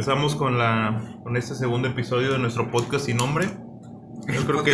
[0.00, 3.48] empezamos con, la, con este segundo episodio de nuestro podcast sin nombre.
[4.28, 4.72] Yo creo que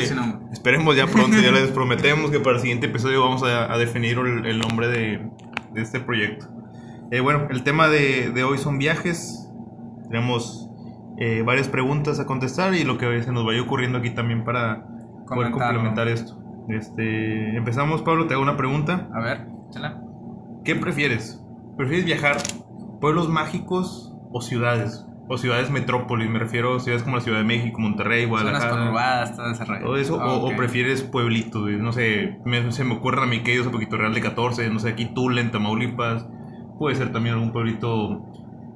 [0.53, 4.59] esperemos ya pronto, ya les prometemos que para el siguiente episodio vamos a, definir el,
[4.61, 5.29] nombre de,
[5.75, 6.47] este proyecto.
[7.11, 9.51] Eh, bueno, el tema de, de, hoy son viajes.
[10.09, 10.71] Tenemos
[11.19, 14.87] eh, varias preguntas a contestar y lo que se nos vaya ocurriendo aquí también para
[15.27, 16.39] poder complementar esto.
[16.69, 19.09] Este, empezamos, Pablo, te hago una pregunta.
[19.13, 20.01] A ver, chala.
[20.65, 21.45] ¿Qué prefieres?
[21.77, 22.37] ¿Prefieres viajar
[23.01, 25.05] pueblos mágicos o ciudades?
[25.29, 28.71] O ciudades metrópolis, me refiero a ciudades como la Ciudad de México, Monterrey, Guadalajara.
[28.71, 32.39] Zonas conurbadas, todo Todo eso, o, ah, prefieres pueblitos, no sé,
[32.71, 35.07] se me ocurre a mí que ellos un poquito Real de 14, no sé, aquí
[35.07, 36.27] Tulen, Tamaulipas.
[36.79, 38.23] Puede ser también algún pueblito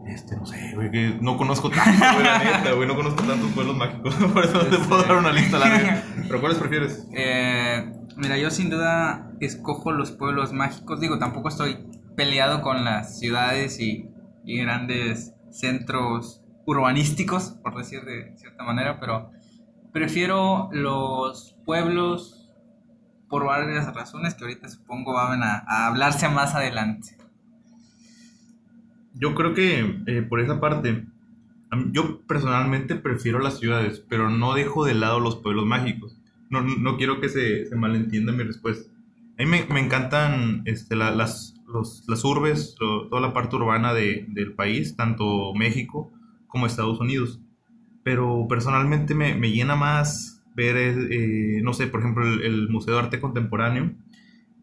[0.07, 3.51] este, no sé, güey, que no conozco tanto, güey, la neta, güey, no conozco tantos
[3.53, 6.03] pueblos mágicos, por eso no te puedo dar una lista larga.
[6.29, 7.07] ¿Pero cuáles prefieres?
[7.15, 11.87] Eh, mira, yo sin duda escojo los pueblos mágicos, digo, tampoco estoy
[12.17, 14.09] peleado con las ciudades y,
[14.45, 16.40] y grandes centros
[16.71, 19.33] urbanísticos, por decir de cierta manera, pero
[19.93, 22.49] prefiero los pueblos
[23.29, 27.17] por varias razones que ahorita supongo van a, a hablarse más adelante.
[29.15, 31.07] Yo creo que eh, por esa parte,
[31.91, 36.17] yo personalmente prefiero las ciudades, pero no dejo de lado los pueblos mágicos.
[36.51, 38.93] No, no quiero que se, se, malentienda mi respuesta.
[39.39, 44.27] A mí me, me encantan este, las, los, las urbes, toda la parte urbana de,
[44.29, 46.13] del país, tanto México
[46.51, 47.41] como Estados Unidos.
[48.03, 53.01] Pero personalmente me, me llena más ver, eh, no sé, por ejemplo, el, Museo de
[53.01, 53.95] Arte Contemporáneo,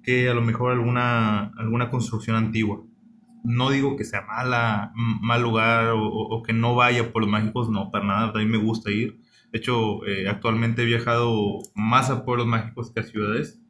[0.03, 2.83] que a lo mejor alguna, alguna construcción antigua
[3.47, 7.91] no digo que sea mala, mal lugar o, que no vaya por los mágicos, no,
[7.91, 9.19] para nada, mí me gusta ir.
[9.52, 13.61] De hecho, eh, actualmente he viajado más a pueblos mágicos que a ciudades,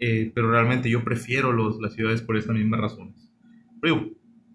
[0.00, 3.30] eh, pero realmente yo prefiero los, las ciudades por esas mismas razones.
[3.82, 4.10] Pero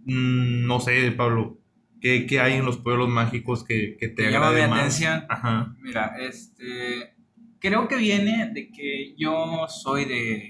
[0.05, 1.58] mm, no sé, Pablo,
[2.01, 5.25] ¿qué, ¿qué, hay en los pueblos mágicos que, que te llama mi atención?
[5.29, 5.75] Ajá.
[5.81, 7.13] Mira, este,
[7.59, 10.49] creo que viene de que yo soy de,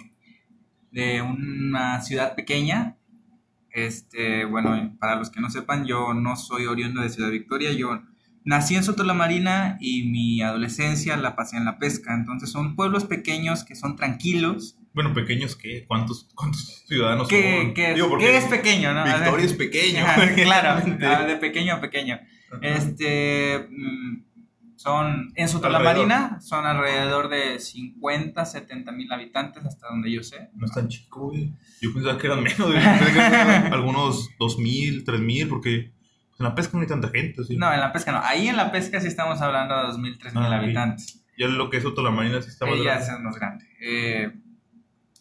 [0.92, 2.96] de una ciudad pequeña
[3.72, 8.02] este, bueno, para los que no sepan, yo no soy oriundo de Ciudad Victoria, yo
[8.50, 12.76] nací en Soto la Marina y mi adolescencia la pasé en la pesca, entonces son
[12.76, 14.76] pueblos pequeños que son tranquilos.
[14.96, 17.94] Bueno, pequeños qué, ¿cuántos, cuántos ciudadanos ¿Qué, ¿qué,
[18.38, 18.92] es pequeño?
[18.96, 19.04] ¿no?
[19.04, 20.04] Victoria es pequeño.
[20.36, 20.84] claro,
[21.28, 22.20] de pequeño a pequeño.
[22.64, 24.24] Este, mm,
[24.78, 30.50] son, en su Marina, son alrededor de 50, 70 mil habitantes, hasta donde yo sé.
[30.56, 31.54] No es tan chico, güey.
[31.82, 32.74] Yo pensaba que eran menos,
[33.72, 35.99] algunos 2 mil, 3 mil, porque
[36.40, 37.58] en la pesca no hay tanta gente, ¿sí?
[37.58, 38.22] No, en la pesca no.
[38.24, 41.26] Ahí en la pesca sí estamos hablando de 2 mil, 3 mil ah, habitantes.
[41.38, 43.06] Ya lo que es Marina sí está más grande.
[43.06, 43.66] Ya es más grande.
[43.82, 44.32] Eh,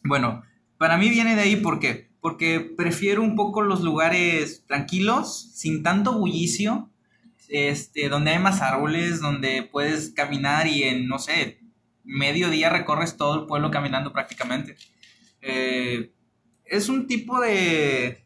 [0.05, 0.43] bueno,
[0.79, 2.11] para mí viene de ahí, ¿por qué?
[2.21, 6.91] Porque prefiero un poco los lugares tranquilos, sin tanto bullicio
[7.49, 11.61] este, donde hay más árboles, donde puedes caminar y en, no sé,
[12.05, 14.77] medio día recorres todo el pueblo caminando prácticamente.
[15.41, 16.13] Eh,
[16.65, 18.25] es un tipo de,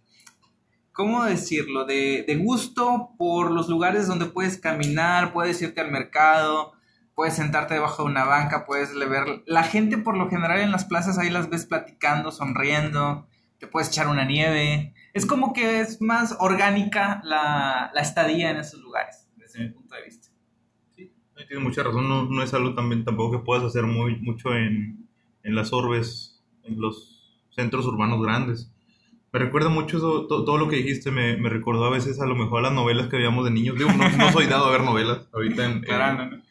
[0.92, 1.84] ¿cómo decirlo?
[1.84, 6.72] De, de, gusto por los lugares donde puedes caminar, puedes irte al mercado,
[7.14, 9.42] puedes sentarte debajo de una banca, puedes ver.
[9.47, 13.26] La gente por lo general en las plazas ahí las ves platicando, sonriendo,
[13.58, 18.81] te puedes echar una nieve es como que es más orgánica la, estadía en esos
[18.81, 20.28] lugares, desde mi punto de vista.
[20.91, 21.12] Sí,
[21.47, 25.06] tiene mucha razón, no, es algo también tampoco que puedas hacer muy, mucho en,
[25.42, 28.72] las orbes, en los centros urbanos grandes.
[29.32, 32.62] Me recuerda mucho todo, lo que dijiste, me, recordó a veces a lo mejor a
[32.62, 33.76] las novelas que veíamos de niños.
[33.78, 36.43] Digo, no, soy dado a ver novelas ahorita en...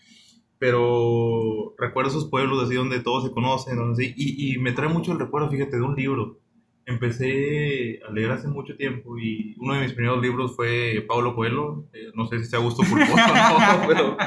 [0.57, 5.19] pero recuerdo esos pueblos así donde todos se conocen, y, y me trae mucho el
[5.19, 6.41] recuerdo, fíjate, de un libro
[6.85, 11.85] empecé a leer hace mucho tiempo y uno de mis primeros libros fue Pablo Coelho,
[11.93, 14.17] eh, no sé si sea gusto por o no, pero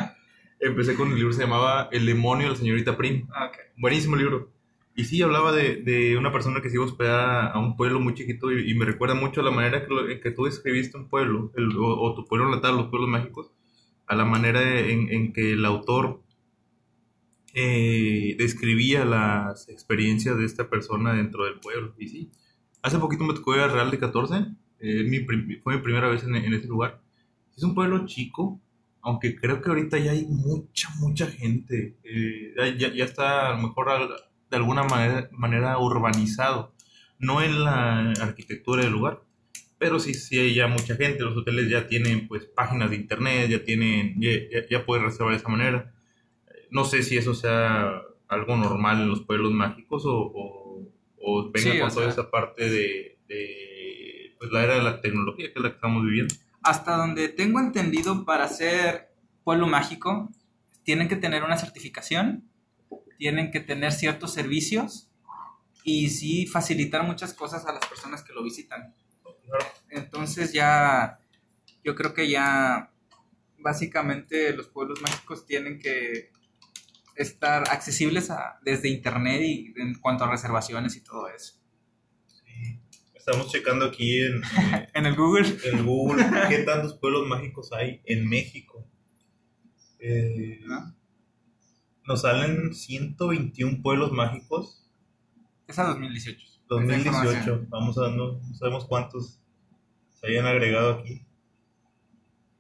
[0.61, 3.27] empecé con el libro que se llamaba El demonio de la señorita Prim.
[3.35, 4.54] Ah, Buenísimo libro.
[4.97, 8.15] Y sí, hablaba de, de, una persona que se iba a a un pueblo muy
[8.15, 12.15] chiquito y, me recuerda mucho a la manera que, que tú describiste un pueblo, o,
[12.15, 13.51] tu pueblo natal, los pueblos mágicos,
[14.07, 16.23] a la manera en, en que el autor
[17.55, 21.95] eh, describía las experiencias de esta persona dentro del pueblo.
[21.99, 22.33] Y sí,
[22.85, 24.35] Hace poquito me tocó ir al Real de 14.
[24.81, 25.21] Eh, mi
[25.61, 27.01] fue mi primera vez en, ese lugar.
[27.57, 28.61] Es un pueblo chico,
[29.01, 31.97] aunque creo que ahorita ya hay mucha, mucha gente.
[32.05, 33.89] Eh, ya, ya, está a lo mejor
[34.51, 36.73] de alguna manera, manera urbanizado.
[37.19, 39.23] No en la arquitectura del lugar,
[39.79, 41.23] pero sí, sí hay ya mucha gente.
[41.23, 44.31] Los hoteles ya tienen pues páginas de internet, ya tienen, ya,
[44.69, 45.95] ya puedes reservar de esa manera.
[46.71, 50.65] No sé si eso sea algo normal en los pueblos mágicos o
[51.27, 53.19] o venga con toda esa parte de,
[54.39, 56.35] pues, la era de la tecnología que es la que estamos viviendo.
[56.63, 59.11] hasta donde tengo entendido, para ser
[59.43, 60.31] pueblo mágico,
[60.83, 62.49] tienen que tener una certificación,
[63.25, 65.09] tienen que tener ciertos servicios
[65.83, 68.95] y sí facilitar muchas cosas a las personas que lo visitan.
[69.89, 71.21] Entonces ya,
[71.83, 72.93] yo creo que ya
[73.61, 76.33] básicamente los pueblos mágicos tienen que
[77.17, 81.55] estar accesibles a, desde internet y en cuanto a reservaciones y todo eso.
[83.15, 84.43] Estamos checando aquí en,
[84.93, 85.49] en el Google.
[85.65, 88.87] En Google, qué tantos pueblos mágicos hay en México.
[89.99, 90.61] Eh,
[92.07, 94.87] nos salen 121 pueblos mágicos.
[95.67, 96.55] Es a 2018.
[96.69, 99.39] 2018, vamos a no sabemos cuántos
[100.15, 101.23] se hayan agregado aquí.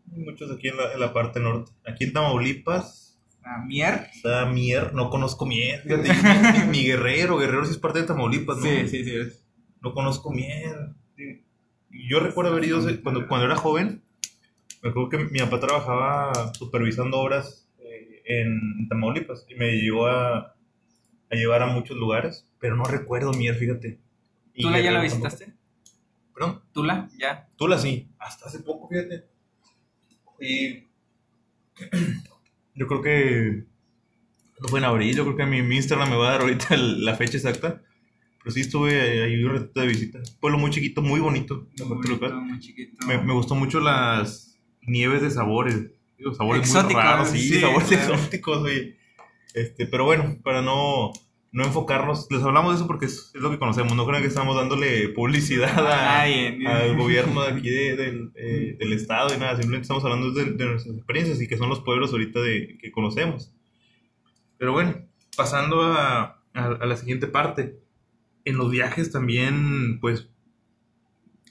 [0.06, 1.72] Muchos aquí en la, en la parte norte.
[1.86, 3.18] Aquí en Tamaulipas.
[3.66, 4.08] Mier.
[4.14, 5.82] Está Mier, no conozco Mier.
[6.70, 8.64] mi, guerrero, guerrero sí es parte de Tamaulipas, ¿no?
[8.64, 9.36] Sí, sí, sí.
[9.82, 10.90] No conozco Mier.
[11.90, 14.02] Yo recuerdo haber ido cuando, cuando era joven.
[14.82, 17.63] Me acuerdo que mi papá trabajaba supervisando obras
[18.24, 23.54] en Tamaulipas y me llegó a, a, llevar a muchos lugares, pero no recuerdo Mier,
[23.54, 24.00] fíjate.
[24.56, 25.52] ¿Tula ya la visitaste?
[26.34, 26.62] ¿Perdón?
[26.72, 27.08] ¿Tula?
[27.18, 27.48] Ya.
[27.56, 29.24] Tula sí, hasta hace poco, fíjate.
[30.40, 30.84] Y
[32.74, 33.64] yo creo que
[34.60, 36.76] no fue en abril, yo creo que mi, mi Instagram me va a dar ahorita
[36.76, 37.82] la fecha exacta.
[38.44, 40.18] Pero sí estuve ahí un ratito de visita.
[40.38, 41.66] Pueblo muy chiquito, muy bonito.
[41.78, 43.06] Muy, bonito, muy chiquito.
[43.06, 45.90] Me, me, gustó mucho las nieves de sabores.
[46.32, 48.14] Sabores exóticos, muy raros, sí, sí sabores claro.
[48.14, 48.96] exóticos, oye.
[49.54, 51.12] Este, pero bueno, para no,
[51.52, 53.94] no enfocarnos, les hablamos de eso porque es, es lo que conocemos.
[53.94, 58.76] No crean que estamos dándole publicidad a, Ay, al gobierno de aquí de, de, eh,
[58.78, 59.52] del estado y nada.
[59.52, 62.90] Simplemente estamos hablando de, de, nuestras experiencias y que son los pueblos ahorita de, que
[62.90, 63.52] conocemos.
[64.58, 65.06] Pero bueno,
[65.36, 67.78] pasando a, a, a la siguiente parte.
[68.46, 70.28] En los viajes también, pues,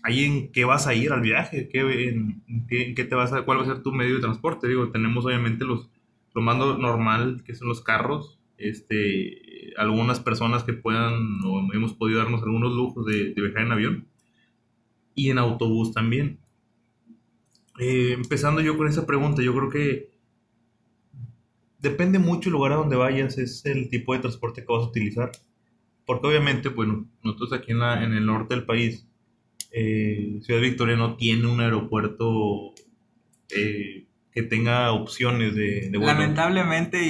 [0.03, 3.43] ahí en qué vas a ir al viaje, ¿Qué, en, en qué, te vas a,
[3.43, 4.67] cuál va a ser tu medio de transporte.
[4.67, 5.89] Digo, tenemos obviamente los,
[6.35, 12.19] lo más normal, que son los carros, este, algunas personas que puedan, o hemos podido
[12.19, 14.07] darnos algunos lujos de, de viajar en avión,
[15.15, 16.39] y en autobús también.
[17.79, 20.11] Eh, empezando yo con esa pregunta, yo creo que
[21.79, 24.89] depende mucho el lugar a donde vayas, es el tipo de transporte que vas a
[24.89, 25.31] utilizar.
[26.05, 29.07] Porque obviamente, bueno, nosotros aquí en, la, en el norte del país,
[29.75, 32.75] eh, Ciudad Victoria no tiene un aeropuerto
[33.49, 36.13] eh, que tenga opciones de, de vuelo.
[36.13, 37.01] Lamentablemente,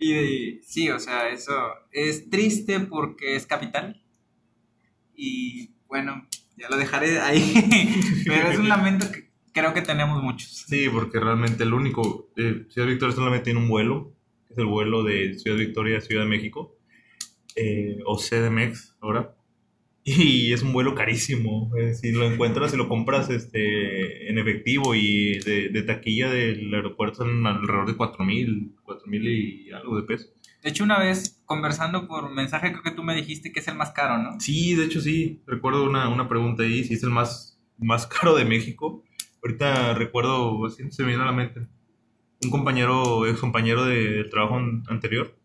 [0.00, 1.52] y, sí, o sea, eso
[1.92, 4.02] es triste porque es capital.
[5.14, 6.26] Y bueno,
[6.56, 7.54] ya lo dejaré ahí.
[8.26, 10.64] Pero es un lamento que creo que tenemos muchos.
[10.66, 14.12] Sí, porque realmente el único, eh, Ciudad Victoria solamente tiene un vuelo,
[14.48, 16.76] es el vuelo de Ciudad Victoria a Ciudad de México
[18.06, 19.36] o CDMX ahora.
[20.02, 21.70] Y es un vuelo carísimo.
[21.76, 26.72] Eh, si lo encuentras y lo compras este, en efectivo y de, de taquilla del
[26.72, 30.32] aeropuerto son alrededor de 4 mil, 4 mil y algo de pesos.
[30.62, 33.76] De hecho, una vez conversando por mensaje, creo que tú me dijiste que es el
[33.76, 34.38] más caro, ¿no?
[34.40, 35.42] Sí, de hecho sí.
[35.46, 39.02] Recuerdo una, una pregunta ahí, si es el más, más caro de México.
[39.42, 41.66] Ahorita recuerdo, así se me viene a la mente.
[42.42, 44.56] Un compañero, ex compañero de, del trabajo
[44.88, 45.36] anterior,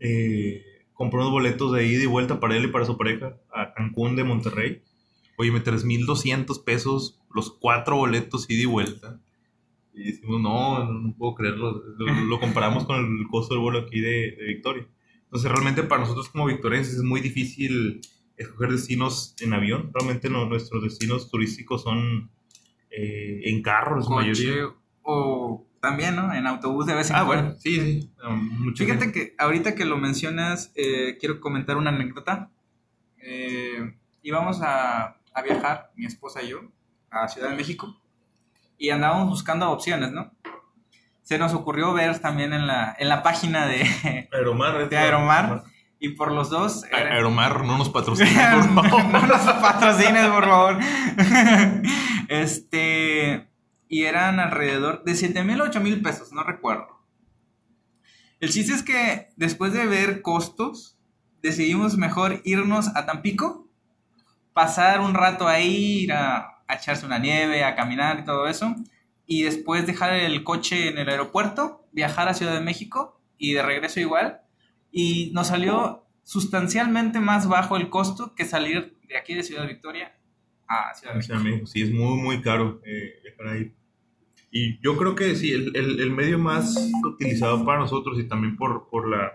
[0.00, 0.62] eh,
[0.96, 4.16] compró unos boletos de ida y vuelta para él y para su pareja a Cancún
[4.16, 4.82] de Monterrey.
[5.38, 9.20] Oye, me 3.200 pesos los cuatro boletos ida y vuelta.
[9.92, 11.82] Y decimos, no, no puedo creerlo.
[11.98, 14.88] Lo, lo comparamos con el costo del vuelo aquí de, de, Victoria.
[15.24, 18.00] Entonces, realmente para nosotros como victorienses es muy difícil
[18.36, 19.90] escoger destinos en avión.
[19.92, 22.30] Realmente no, nuestros destinos turísticos son
[22.90, 24.74] eh, en carro, en su mayoría.
[25.02, 26.32] O también, ¿no?
[26.32, 28.12] En autobús de vez en ah, bueno, sí, sí.
[28.26, 32.50] Um, Fíjate que ahorita que lo mencionas, eh, quiero comentar una anécdota.
[33.18, 36.60] Eh, íbamos a, a, viajar, mi esposa y yo,
[37.10, 38.00] a Ciudad de México
[38.78, 40.32] y andábamos buscando opciones, ¿no?
[41.22, 45.64] Se nos ocurrió ver también en la, en la página de Aeromar, de Aeromar
[45.98, 46.84] y por los dos...
[46.84, 47.14] Era...
[47.14, 49.04] Aeromar, no nos patrocines, por favor.
[49.06, 50.78] no nos patrocines, por favor.
[52.28, 53.48] este
[53.88, 57.00] y eran alrededor de 7 mil, 8 mil pesos, no recuerdo.
[58.40, 60.98] El chiste es que después de ver costos,
[61.42, 63.68] decidimos mejor irnos a Tampico,
[64.52, 68.74] pasar un rato ahí, ir a echarse una nieve, a caminar y todo eso,
[69.26, 73.62] y después dejar el coche en el aeropuerto, viajar a Ciudad de México y de
[73.62, 74.42] regreso igual,
[74.90, 80.15] y nos salió sustancialmente más bajo el costo que salir de aquí de Ciudad Victoria
[80.68, 81.38] a Ciudad de México.
[81.42, 81.66] México.
[81.66, 83.72] Sí, es muy, muy caro eh, viajar ahí.
[84.50, 88.56] Y yo creo que sí, el, el, el, medio más utilizado para nosotros y también
[88.56, 89.32] por, por la,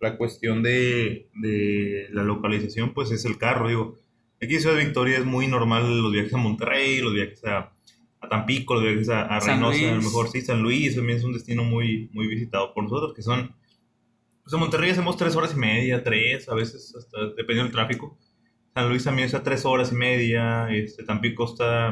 [0.00, 3.68] la cuestión de, de, la localización, pues es el carro.
[3.68, 3.96] Digo,
[4.42, 7.72] aquí en Ciudad Victoria es muy normal los viajes a Monterrey, los viajes a,
[8.20, 11.24] a Tampico, los viajes a, a Reynosa, a lo mejor sí, San Luis también es
[11.24, 13.54] un destino muy, muy visitado por nosotros, que son,
[14.42, 18.18] pues en Monterrey hacemos tres horas y media, tres, a veces hasta dependiendo del tráfico.
[18.78, 21.88] San Luis también está a tres horas y media, este, Tampico está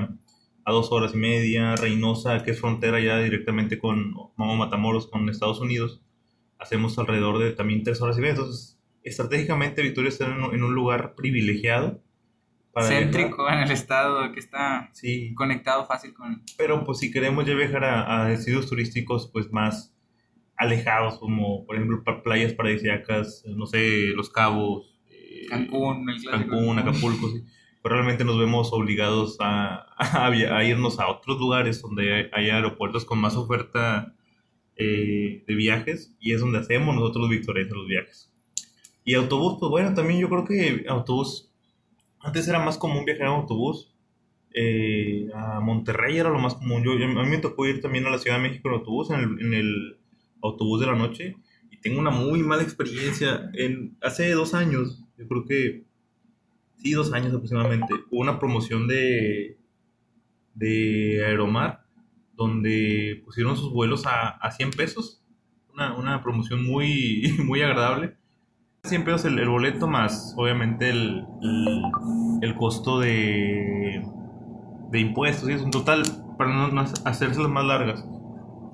[0.64, 5.28] a dos horas y media, Reynosa, que es frontera ya directamente con Mamo Matamoros, con
[5.28, 6.00] Estados Unidos,
[6.58, 8.34] hacemos alrededor de también tres horas y media.
[8.34, 12.02] Entonces, estratégicamente Victoria está en un, en un lugar privilegiado.
[12.72, 13.12] para viajar.
[13.12, 16.42] Céntrico en el estado que está Sí, conectado fácil con...
[16.56, 19.94] pero pues si queremos ya viajar a, a destinos turísticos pues más
[20.56, 24.95] alejados, como por ejemplo playas paradisíacas, no sé, Los Cabos,
[25.48, 26.22] Cancún, el.
[26.24, 27.42] Cancún, Acapulco, sí.
[27.82, 32.50] Pues realmente nos vemos obligados a, a a irnos a otros lugares donde hay, hay
[32.50, 34.14] aeropuertos con más oferta
[34.76, 38.32] eh, de viajes y es donde hacemos nosotros los victorianos los viajes.
[39.04, 41.50] Y autobús, pues bueno, también yo creo que autobús,
[42.20, 43.92] antes era más común viajar en autobús.
[44.58, 46.82] eh, a Monterrey era lo más común.
[46.82, 49.20] Yo- a mí me tocó ir también a la Ciudad de México en autobús, en
[49.20, 49.98] el, en el
[50.42, 51.36] autobús de la noche.
[51.70, 53.50] Y tengo una muy mala experiencia.
[53.54, 55.84] En, hace dos años, yo creo que,
[56.76, 59.58] sí, dos años aproximadamente, hubo una promoción de,
[60.54, 61.84] de Aeromar,
[62.34, 65.22] donde pusieron sus vuelos a, a 100 pesos.
[65.72, 68.16] Una, una promoción muy, muy agradable.
[68.84, 71.26] 100 pesos el, boleto más, obviamente, el,
[72.40, 74.04] el, costo de,
[74.90, 75.48] de impuestos.
[75.48, 76.02] Y es un total,
[76.38, 78.04] para no, no hacerse las más largas,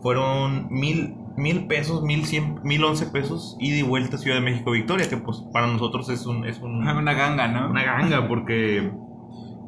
[0.03, 4.43] fueron mil, mil pesos, mil, cien, mil once pesos ida y vuelta a Ciudad de
[4.43, 7.71] México Victoria, que pues para nosotros es un, es un, Una ganga, ¿no?
[7.71, 8.93] una ganga porque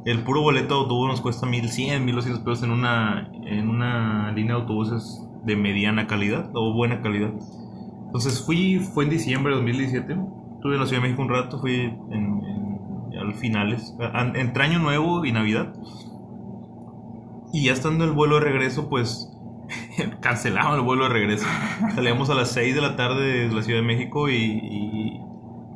[0.04, 4.54] el puro boleto de autobús nos cuesta 1100, 1200 pesos en una, en una línea
[4.56, 7.32] de autobuses de mediana calidad o buena calidad.
[8.06, 10.12] Entonces fui, fue en diciembre de 2017,
[10.56, 13.96] estuve en la Ciudad de México un rato, fui en, en- al finales,
[14.34, 15.72] entre Año Nuevo y Navidad.
[17.52, 19.30] Y ya estando el vuelo de regreso, pues
[20.20, 21.46] cancelaban el vuelo de regreso.
[21.94, 25.20] Salíamos a las 6 de la tarde de la Ciudad de México y, y,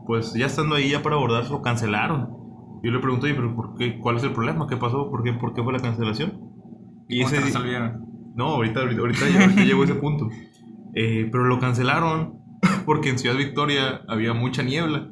[0.07, 2.31] pues ya estando ahí ya para abordar lo cancelaron.
[2.83, 3.99] Yo le pregunté, "Oye, pero por qué?
[3.99, 4.67] ¿Cuál es el problema?
[4.69, 5.11] ¿Qué pasó?
[5.11, 6.41] ¿Por qué, por qué fue la cancelación?
[7.09, 8.07] ¿Y cómo di- resolvieron?
[8.37, 10.29] no, ahorita, ahorita, ahorita llegó ese punto.
[10.95, 12.39] Eh, pero lo cancelaron
[12.87, 15.09] porque en Ciudad Victoria había mucha niebla.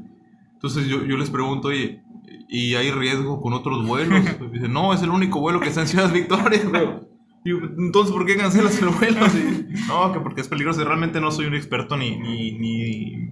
[0.52, 2.02] Entonces yo, yo les pregunto, oye,
[2.48, 4.20] ¿y hay riesgo con otros vuelos?
[4.52, 6.60] Dicen, no, es el único vuelo que está en Ciudad Victoria.
[6.70, 7.00] Pero,
[7.46, 9.20] digo, entonces, ¿por qué cancelas el vuelo?
[9.34, 10.84] Y, no, que porque es peligroso.
[10.84, 13.30] Realmente no soy un experto ni, ni, ni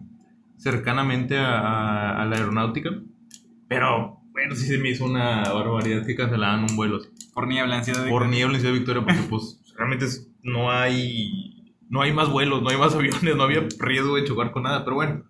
[0.56, 2.90] cercanamente a, a- a la aeronáutica.
[3.68, 7.00] Pero, bueno, sí se me hizo una barbaridad que cancelaban un vuelo.
[7.34, 10.70] Por niebla en Ciudad de Por niebla en Ciudad Victoria, porque pues realmente es- no
[10.70, 11.50] hay
[11.90, 14.84] no hay más vuelos, no hay más aviones, no había riesgo de chocar con nada,
[14.84, 15.24] pero bueno,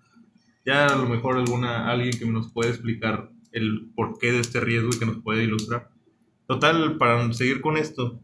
[0.64, 4.90] ya a lo mejor alguna alguien que nos puede explicar el porqué de este riesgo
[4.94, 5.90] y que nos puede ilustrar.
[6.46, 8.20] Total, para seguir con esto,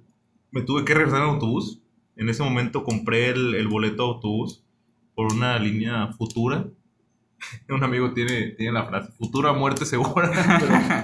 [0.53, 1.83] me tuve que regresar en autobús.
[2.17, 4.65] En ese momento compré el, el boleto de autobús
[5.15, 6.67] por una línea futura.
[7.69, 10.31] Un amigo tiene, tiene la frase, futura muerte segura.
[10.61, 11.03] pero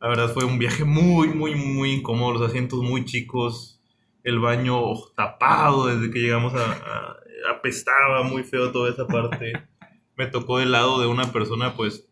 [0.00, 2.32] la verdad fue un viaje muy, muy, muy incómodo.
[2.34, 3.80] Los asientos muy chicos,
[4.24, 4.78] el baño
[5.16, 7.16] tapado desde que llegamos a, a-
[7.56, 9.52] apestaba muy feo toda esa parte.
[10.16, 12.08] Me tocó del lado de una persona, pues,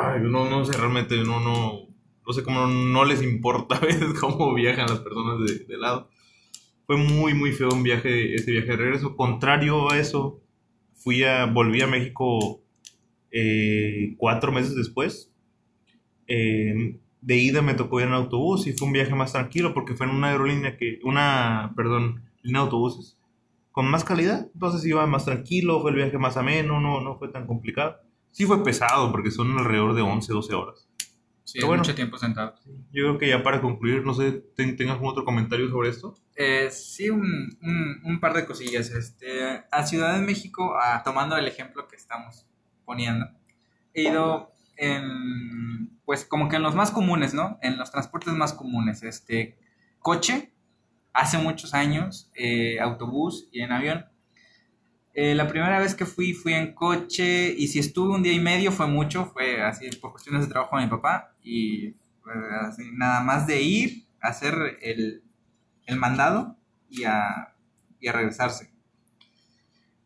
[0.00, 1.85] ay, no, no sé, realmente no, no,
[2.26, 6.08] no sé cómo no les importa a veces cómo viajan las personas de, de lado.
[6.86, 9.16] Fue muy, muy feo un viaje, ese viaje de regreso.
[9.16, 10.40] Contrario a eso,
[10.94, 12.60] fui a, volví a México
[13.30, 15.32] eh, cuatro meses después.
[16.28, 19.94] Eh, de ida me tocó ir en autobús y fue un viaje más tranquilo porque
[19.94, 23.18] fue en una aerolínea que, una, perdón, línea de autobuses
[23.72, 24.48] con más calidad.
[24.54, 27.96] Entonces iba más tranquilo, fue el viaje más ameno, no, no fue tan complicado.
[28.30, 30.85] Sí fue pesado porque son alrededor de 11, 12 horas.
[31.46, 31.82] Sí, Pero bueno.
[31.84, 32.56] mucho tiempo sentado.
[32.66, 36.18] Yo creo que ya para concluir, no sé, ten- ¿tengas algún otro comentario sobre esto?
[36.34, 38.90] Eh, sí, un, un- un par de cosillas.
[38.90, 42.46] Este, a Ciudad de México, ah, tomando el ejemplo que estamos
[42.84, 43.26] poniendo,
[43.94, 47.58] he ido en, pues como que en los más comunes, ¿no?
[47.62, 49.04] En los transportes más comunes.
[49.04, 49.56] Este,
[50.00, 50.52] coche,
[51.12, 54.06] hace muchos años, eh, autobús y en avión.
[55.18, 58.38] Eh, la primera vez que fui, fui en coche y si estuve un día y
[58.38, 62.82] medio fue mucho, fue así por cuestiones de trabajo de mi papá y fue así,
[62.92, 65.22] nada más de ir, hacer el,
[65.86, 66.58] el mandado
[66.90, 67.54] y a,
[67.98, 68.70] y a regresarse.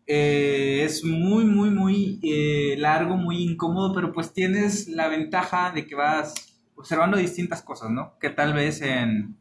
[0.07, 5.89] Eh, es muy, muy, muy eh, largo, muy incómodo, pero pues tienes la ventaja de
[5.89, 6.35] que vas
[6.77, 8.17] observando distintas cosas, ¿no?
[8.21, 9.37] Que tal vez en,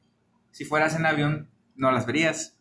[0.50, 2.59] si fueras en avión no las verías.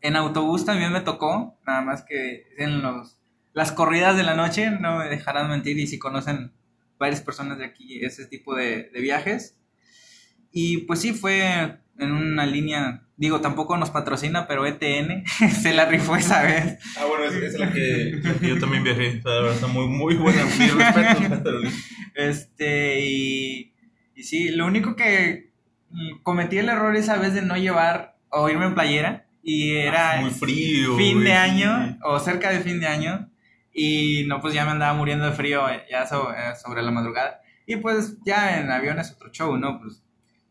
[0.00, 3.18] En autobús también me tocó, nada más que en los,
[3.52, 6.52] las corridas de la noche, no me dejarán mentir, y si conocen
[6.98, 9.56] varias personas de aquí ese tipo de, de viajes,
[10.50, 15.24] Y pues sí, fue en una línea, digo, tampoco nos patrocina, pero ETN
[15.62, 16.78] se la rifó esa vez.
[16.96, 19.18] Ah, bueno, esa es la que, yo también viajé.
[19.18, 20.44] O sea, está muy, muy buena.
[20.58, 21.50] Mi respeto.
[22.14, 23.74] este, y,
[24.14, 25.52] y sí, lo único que
[25.90, 29.27] mm, cometí el error esa vez de no llevar o irme en playera.
[29.42, 30.96] Y era Ah, muy frío.
[30.96, 33.30] fin de año o cerca de fin de año.
[33.72, 36.90] Y no, pues ya me andaba muriendo de frío eh, ya so- eh, sobre la
[36.90, 37.40] madrugada.
[37.66, 39.78] Y pues ya en avión es otro show, ¿no?
[39.80, 40.02] Pues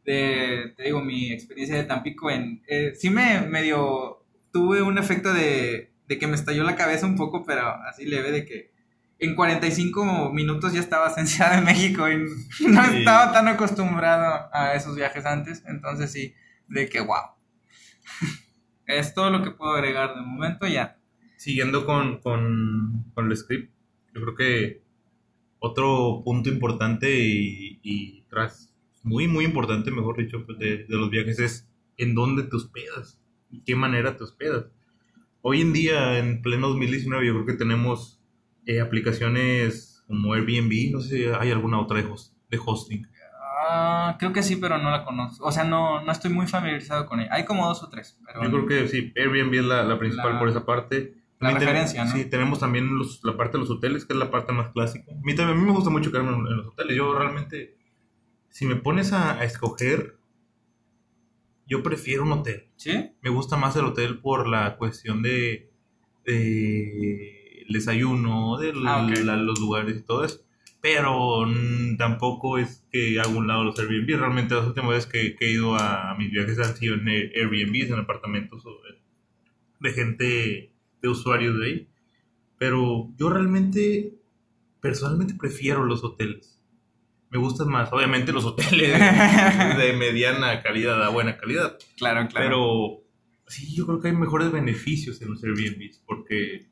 [0.05, 2.63] de, te digo, mi experiencia de Tampico en...
[2.67, 4.23] eh, sí me medio...
[4.53, 8.31] Tuve un efecto de, de que me estalló la cabeza un poco, pero así leve
[8.31, 8.71] de que
[9.19, 12.17] en 45 minutos ya estaba en Ciudad de México y
[12.67, 12.99] no Sí.
[12.99, 15.63] estaba tan acostumbrado a esos viajes antes.
[15.67, 16.33] Entonces sí,
[16.69, 17.17] de que wow.
[18.87, 20.97] es todo lo que puedo agregar de momento ya.
[21.37, 23.71] Siguiendo con, con, con el script,
[24.13, 24.81] yo creo que
[25.59, 31.09] otro punto importante y, y tras muy, muy importante, mejor dicho, pues, de, de los
[31.09, 33.19] viajes es en dónde te hospedas
[33.51, 34.65] y qué manera te hospedas.
[35.41, 38.19] Hoy en día, en pleno 2019, yo creo que tenemos
[38.65, 43.07] eh, aplicaciones como Airbnb, no sé si hay alguna otra de, host- de hosting.
[43.79, 45.45] Ah, creo que sí, pero no la conozco.
[45.45, 47.29] O sea, no, no estoy muy familiarizado con ella.
[47.33, 50.33] Hay como dos o tres, pero Yo creo que sí, Airbnb es la, la principal
[50.33, 51.13] La- por esa parte.
[51.39, 51.59] la También tenemos-
[51.91, 52.11] referencia, ¿no?
[52.11, 55.11] Sí, tenemos también los- la parte de los hoteles, que es la parte más clásica.
[55.11, 56.95] A mí también a mí me gusta mucho quedarme en, en los hoteles.
[56.97, 57.77] Yo realmente,
[58.49, 60.17] si me pones a, a escoger,
[61.67, 62.69] yo prefiero un hotel.
[62.77, 63.11] ¿Sí?
[63.21, 65.69] Me gusta más el hotel por la cuestión de,
[66.25, 70.39] de el desayuno, de Ah, la- los lugares y todo eso.
[70.81, 74.17] Pero mm, tampoco es que haga un lado los Airbnb.
[74.19, 77.31] Realmente las últimas veces que, que he ido a, mis viajes han sido en Air-
[77.35, 78.99] Airbnb, en apartamentos o de,
[79.89, 81.87] de gente, de usuarios de ahí.
[82.59, 84.13] Pero yo realmente,
[84.81, 86.61] personalmente prefiero los hoteles.
[87.29, 88.97] Me gustan más, obviamente los hoteles
[89.77, 91.77] de mediana calidad a buena calidad.
[91.97, 92.45] Claro, claro.
[92.45, 93.03] Pero
[93.47, 96.66] sí, yo creo que hay mejores beneficios en los Airbnbs, porque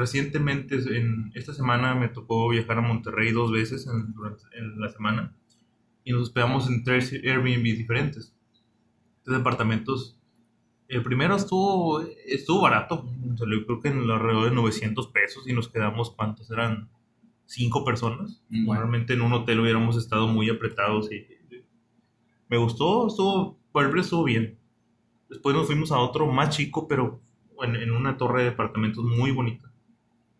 [0.00, 4.88] recientemente, en esta semana me tocó viajar a Monterrey dos veces en, durante, en la
[4.88, 5.36] semana
[6.04, 8.34] y nos hospedamos en tres Airbnbs diferentes.
[9.22, 10.18] Tres departamentos.
[10.88, 15.68] El primero estuvo, estuvo barato, salió creo que en alrededor de 900 pesos y nos
[15.68, 16.88] quedamos, ¿cuántos eran?
[17.44, 18.42] Cinco personas.
[18.48, 18.66] Mm.
[18.66, 21.26] Normalmente en un hotel hubiéramos estado muy apretados y
[22.48, 24.58] me gustó, estuvo, por estuvo bien.
[25.28, 27.20] Después nos fuimos a otro más chico, pero
[27.62, 29.69] en, en una torre de departamentos muy bonita.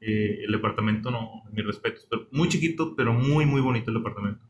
[0.01, 4.47] Eh, el departamento, no, mis respetos, pero muy chiquito, pero muy, muy bonito el departamento.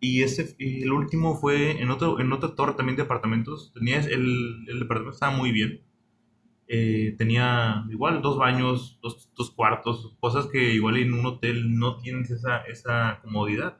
[0.00, 3.72] Y ese, el último fue en, otro, en otra torre también de departamentos.
[3.74, 5.80] Tenía, el, el departamento estaba muy bien.
[6.68, 11.96] Eh, tenía igual dos baños, dos, dos cuartos, cosas que igual en un hotel no
[11.98, 13.78] tienes esa, esa comodidad.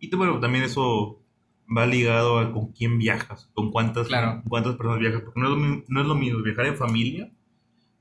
[0.00, 1.22] Y bueno, también eso
[1.74, 4.42] va ligado a con quién viajas, con cuántas, Claro.
[4.48, 7.32] cuántas personas viajas, porque no es, lo, no es lo mismo viajar en familia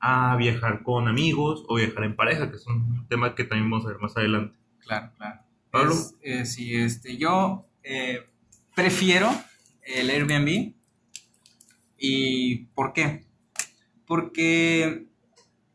[0.08, 3.88] a viajar con amigos o viajar en pareja, que es un tema que también vamos
[3.88, 4.56] a ver más adelante.
[4.82, 5.40] Claro, claro.
[5.72, 5.94] Pablo.
[5.94, 8.24] Es, eh, sí, este, yo eh,
[8.76, 9.32] prefiero
[9.82, 10.74] el Airbnb.
[11.98, 13.26] ¿Y por qué?
[14.06, 15.08] Porque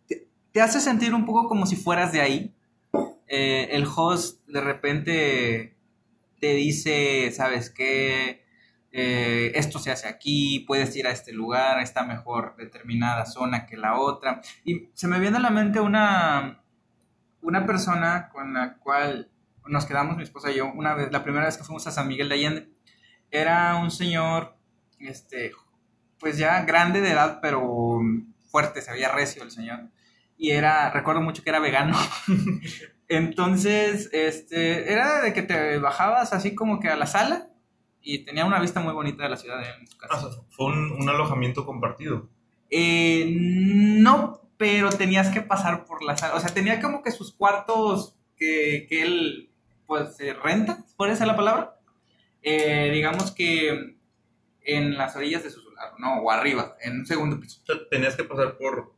[0.07, 2.55] te, te hace sentir un poco como si fueras de ahí.
[3.27, 5.77] Eh, el host de repente
[6.39, 8.45] te dice, ¿sabes qué?
[8.93, 13.77] Eh, esto se hace aquí, puedes ir a este lugar, está mejor determinada zona que
[13.77, 14.41] la otra.
[14.65, 16.63] Y se me viene a la mente una,
[17.43, 19.31] una persona con la cual
[19.67, 22.09] nos quedamos, mi esposa y yo, una vez, la primera vez que fuimos a San
[22.09, 22.69] Miguel de Allende.
[23.31, 24.57] Era un señor,
[24.99, 25.53] este,
[26.19, 28.01] pues ya grande de edad, pero
[28.47, 29.91] fuerte, se veía recio el señor.
[30.37, 31.97] Y era, recuerdo mucho que era vegano.
[33.09, 37.50] Entonces, este, era de que te bajabas así como que a la sala
[38.03, 40.29] y tenía una vista muy bonita de la ciudad en su casa.
[40.31, 42.29] Ah, fue un, un alojamiento compartido.
[42.71, 46.35] Eh, no, pero tenías que pasar por la sala.
[46.35, 49.51] O sea, tenía como que sus cuartos que, que él,
[49.87, 51.77] pues, se renta, ¿puede ser la palabra?
[52.43, 53.97] Eh, digamos que
[54.63, 56.21] en las orillas de su solar, ¿no?
[56.21, 57.61] O arriba, en un segundo piso.
[57.63, 58.95] O sea, tenías que pasar por,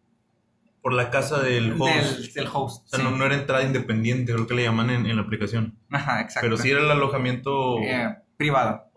[0.80, 2.18] por la casa del host.
[2.18, 2.86] Del, del host.
[2.86, 3.04] O sea, sí.
[3.04, 5.78] no, no era entrada independiente, creo que le llaman en, en la aplicación.
[5.90, 6.46] Ajá, exacto.
[6.46, 7.78] Pero sí era el alojamiento.
[7.80, 8.90] Eh, privado.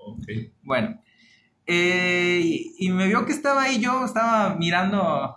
[0.63, 1.01] Bueno,
[1.65, 5.35] eh, y, y me vio que estaba ahí, yo estaba mirando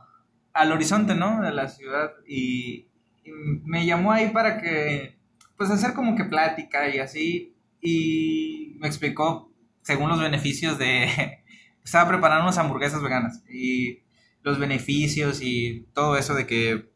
[0.52, 1.40] al horizonte, ¿no?
[1.42, 2.88] De la ciudad y,
[3.24, 3.31] y
[3.64, 5.18] me llamó ahí para que,
[5.57, 9.52] pues hacer como que plática y así, y me explicó,
[9.83, 11.09] según los beneficios de,
[11.85, 14.02] estaba preparando unas hamburguesas veganas y
[14.42, 16.90] los beneficios y todo eso de que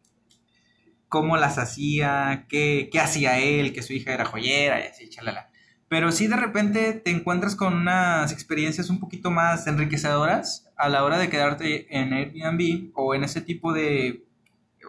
[1.08, 5.50] cómo las hacía, qué, qué hacía él, que su hija era joyera y así, chalala.
[5.92, 11.04] Pero sí de repente te encuentras con unas experiencias un poquito más enriquecedoras a la
[11.04, 14.24] hora de quedarte en Airbnb o en ese tipo de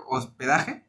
[0.07, 0.85] hospedaje.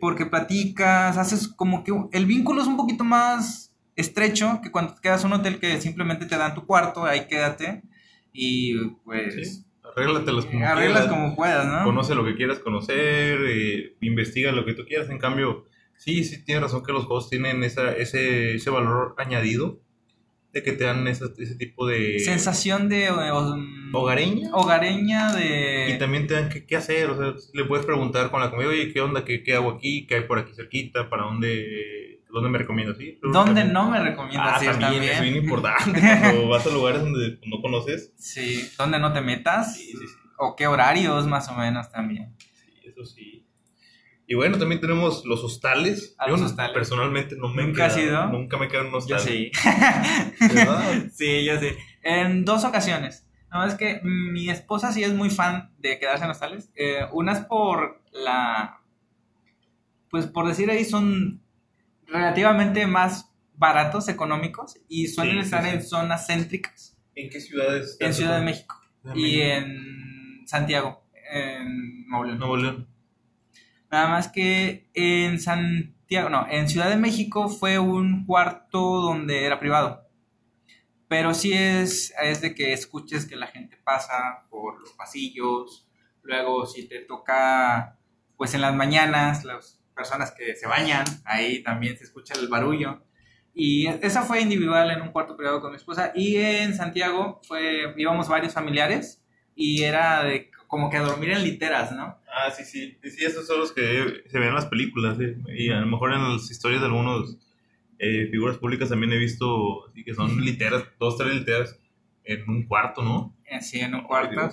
[0.00, 5.00] Porque platicas, haces como que el vínculo es un poquito más estrecho que cuando te
[5.00, 7.82] quedas en un hotel que simplemente te dan tu cuarto, ahí quédate
[8.32, 9.64] y pues...
[9.82, 11.82] Arréglatelos como Arreglas como puedas, ¿no?
[11.82, 15.10] Conoce lo que quieras conocer, eh, investiga lo que tú quieras.
[15.10, 15.66] En cambio,
[15.98, 19.80] sí, sí tienes razón que los juegos tienen esa, ese, ese valor añadido
[20.52, 22.18] de que te dan ese, ese tipo de...
[22.20, 23.10] Sensación de...
[23.92, 24.50] hogareña.
[24.52, 25.90] Hogareña de...
[25.94, 28.68] Y también te dan qué, qué, hacer, o sea, le puedes preguntar con la comida,
[28.68, 29.24] oye, ¿qué onda?
[29.24, 30.06] ¿Qué, qué hago aquí?
[30.06, 31.10] ¿Qué hay por aquí cerquita?
[31.10, 33.18] ¿Para dónde, dónde me recomiendas ir?
[33.22, 35.02] ¿Dónde no me recomiendas ah, ir también?
[35.02, 38.12] Es bien importante cuando vas a lugares donde no conoces.
[38.16, 39.76] Sí, ¿dónde no te metas?
[39.76, 40.14] Sí, sí, sí.
[40.38, 42.34] O qué horarios más o menos también.
[42.38, 43.37] Sí, eso sí.
[44.30, 46.14] Y bueno, también tenemos los hostales.
[46.28, 46.36] yo
[46.74, 49.20] personalmente no me ¿Nunca he quedado, Nunca me he quedado en un hostal.
[49.20, 49.50] Yo sí.
[51.14, 51.68] sí, yo sí.
[52.02, 53.26] En dos ocasiones.
[53.50, 56.70] No, es que mi esposa sí es muy fan de quedarse en hostales.
[56.76, 58.82] Eh, una es por la...
[60.10, 61.42] Pues por decir ahí son
[62.06, 66.98] relativamente más baratos, económicos, y suelen estar en zonas céntricas.
[67.14, 67.96] ¿En qué ciudades?
[67.98, 68.78] En Ciudad de México.
[69.14, 72.97] y en Santiago, en Nuevo León.
[73.90, 79.58] Nada más que en Santiago, no, en Ciudad de México fue un cuarto donde era
[79.58, 80.06] privado.
[81.08, 85.88] Pero sí es, es de que escuches que la gente pasa por los pasillos.
[86.22, 87.98] Luego, si te toca,
[88.36, 93.02] pues en las mañanas, las personas que se bañan, ahí también se escucha el barullo.
[93.54, 96.12] Y esa fue individual en un cuarto privado con mi esposa.
[96.14, 99.24] Y en Santiago fue, íbamos varios familiares
[99.54, 102.17] y era de como que a dormir en literas, ¿no?
[102.38, 102.98] Ah, sí, sí.
[103.02, 105.18] Sí, esos son los que se ven en las películas.
[105.48, 107.38] Y a lo mejor en las historias de algunos
[107.98, 111.78] eh, figuras públicas también he visto así que son literas, dos, tres literas
[112.24, 113.36] en un cuarto, ¿no?
[113.44, 114.50] Eh, sí, en un cuarto.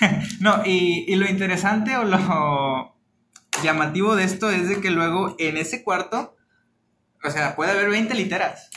[0.40, 2.94] no, y, y, lo interesante o lo
[3.62, 6.36] llamativo de esto es de que luego en ese cuarto,
[7.24, 8.70] o sea, puede haber 20 literas.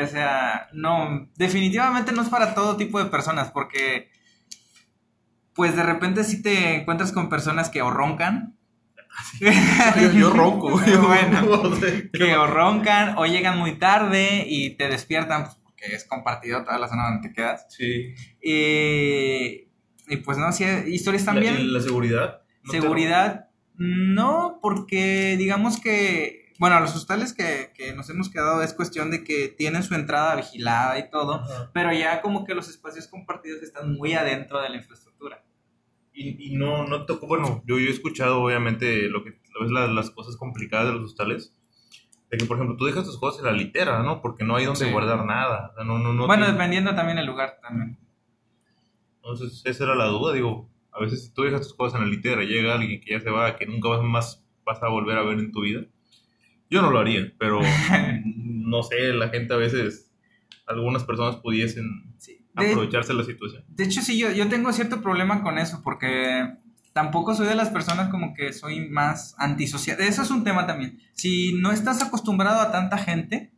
[0.00, 4.08] O sea, no, definitivamente no es para todo tipo de personas, porque
[5.54, 8.56] pues de repente sí te encuentras con personas que o roncan.
[10.14, 10.70] yo, ronco,
[11.06, 11.72] bueno,
[12.12, 16.78] que o roncan o llegan muy tarde y te despiertan pues, porque es compartido toda
[16.78, 17.66] la zona donde te quedas.
[17.68, 18.14] Sí.
[18.40, 21.72] y pues no, sí, historias también.
[21.72, 22.40] ¿La, la seguridad?
[22.68, 29.10] seguridad, no, porque digamos que, bueno, los hostales que, que, nos hemos quedado es cuestión
[29.10, 31.42] de que tienen su entrada vigilada y todo,
[31.72, 35.10] pero ya como que los espacios compartidos están muy adentro de la infraestructura
[36.22, 40.88] y, no, no tocó, bueno, yo, he escuchado obviamente lo que es las cosas complicadas
[40.88, 41.54] de los hostales,
[42.30, 44.20] de que por ejemplo tú dejas tus cosas en la litera, ¿no?
[44.20, 45.72] Porque no hay donde guardar nada.
[45.84, 47.98] no, no, bueno, dependiendo también el lugar también.
[49.16, 52.42] Entonces, esa era la duda, digo, a veces tú dejas tus cosas en la litera,
[52.42, 55.52] llega alguien que ya se va, que nunca más vas a volver a ver en
[55.52, 55.84] tu vida.
[56.70, 57.60] Yo no lo haría, pero
[58.24, 60.10] no sé, la gente a veces,
[60.66, 62.14] algunas personas pudiesen
[62.54, 63.64] aprovecharse la situación.
[63.68, 66.48] De hecho, sí, yo, yo tengo cierto problema con eso, porque
[66.92, 70.00] tampoco soy de las personas como que soy más antisocial.
[70.00, 71.00] Eso es un tema también.
[71.12, 73.52] Si no estás acostumbrado a tanta gente,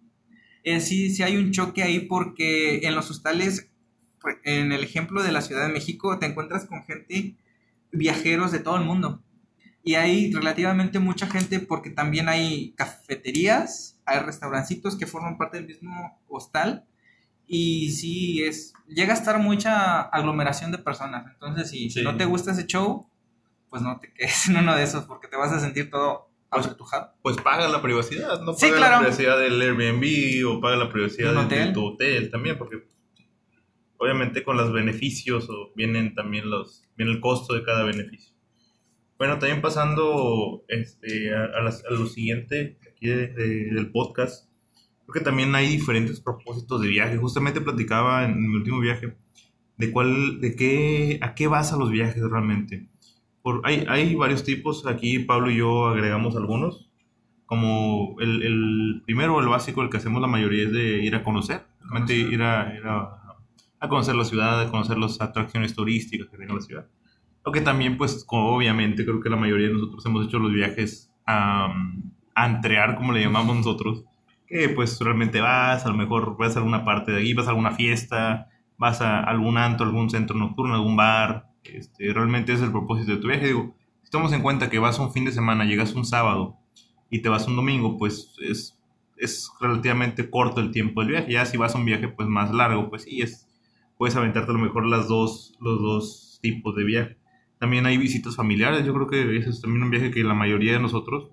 [0.65, 3.71] eh, sí, sí hay un choque ahí porque en los hostales,
[4.45, 7.35] en el ejemplo de la Ciudad de México, te encuentras con gente,
[7.91, 9.23] viajeros de todo el mundo.
[9.85, 15.67] Y hay relativamente mucha gente porque también hay cafeterías, hay restaurancitos que forman parte del
[15.67, 16.87] mismo hostal
[17.47, 21.27] y sí, es, llega a estar mucha aglomeración de personas.
[21.33, 23.09] Entonces, si, no te gusta ese show,
[23.69, 26.69] pues no te quedes en uno de esos porque te vas a sentir todo pues,
[27.23, 31.73] pues paga la privacidad, no paga la privacidad del Airbnb o paga la privacidad de,
[31.73, 32.85] tu hotel también, porque
[33.97, 38.32] obviamente con los beneficios o vienen también los, viene el costo de cada beneficio.
[39.23, 44.51] Bueno, también pasando este, a, lo siguiente aquí del podcast,
[45.15, 47.19] que también hay diferentes propósitos de viaje.
[47.19, 49.15] Justamente platicaba en mi último viaje
[49.77, 52.89] de cuál, de qué, a qué vas a los viajes realmente.
[53.43, 56.91] Por, hay, hay varios tipos, aquí Pablo y yo agregamos algunos,
[57.47, 61.23] como el, el, primero, el básico, el que hacemos la mayoría es de ir a
[61.23, 63.37] conocer, realmente ir, a, ir a,
[63.79, 66.89] a, conocer la ciudad, a conocer las atracciones turísticas que tiene la ciudad.
[67.45, 71.73] Aunque también, pues, obviamente, creo que la mayoría de nosotros hemos hecho los viajes a,
[72.35, 74.05] a entrear, como le llamamos nosotros,
[74.47, 77.51] que pues realmente vas, a lo mejor vas a alguna parte de ahí, vas a
[77.51, 82.71] alguna fiesta, vas a algún antro, algún centro nocturno, algún bar, este, realmente es el
[82.71, 83.47] propósito de tu viaje.
[83.47, 86.57] Digo, si tomamos en cuenta que vas un fin de semana, llegas un sábado
[87.11, 88.79] y te vas un domingo, pues es,
[89.17, 91.33] es relativamente corto el tiempo del viaje.
[91.33, 93.49] Ya si vas a un viaje pues más largo, pues sí, es,
[93.97, 97.17] puedes aventarte a lo mejor las dos, los dos tipos de viaje.
[97.63, 100.73] También hay visitas familiares, yo creo que ese es también un viaje que la mayoría
[100.73, 101.31] de nosotros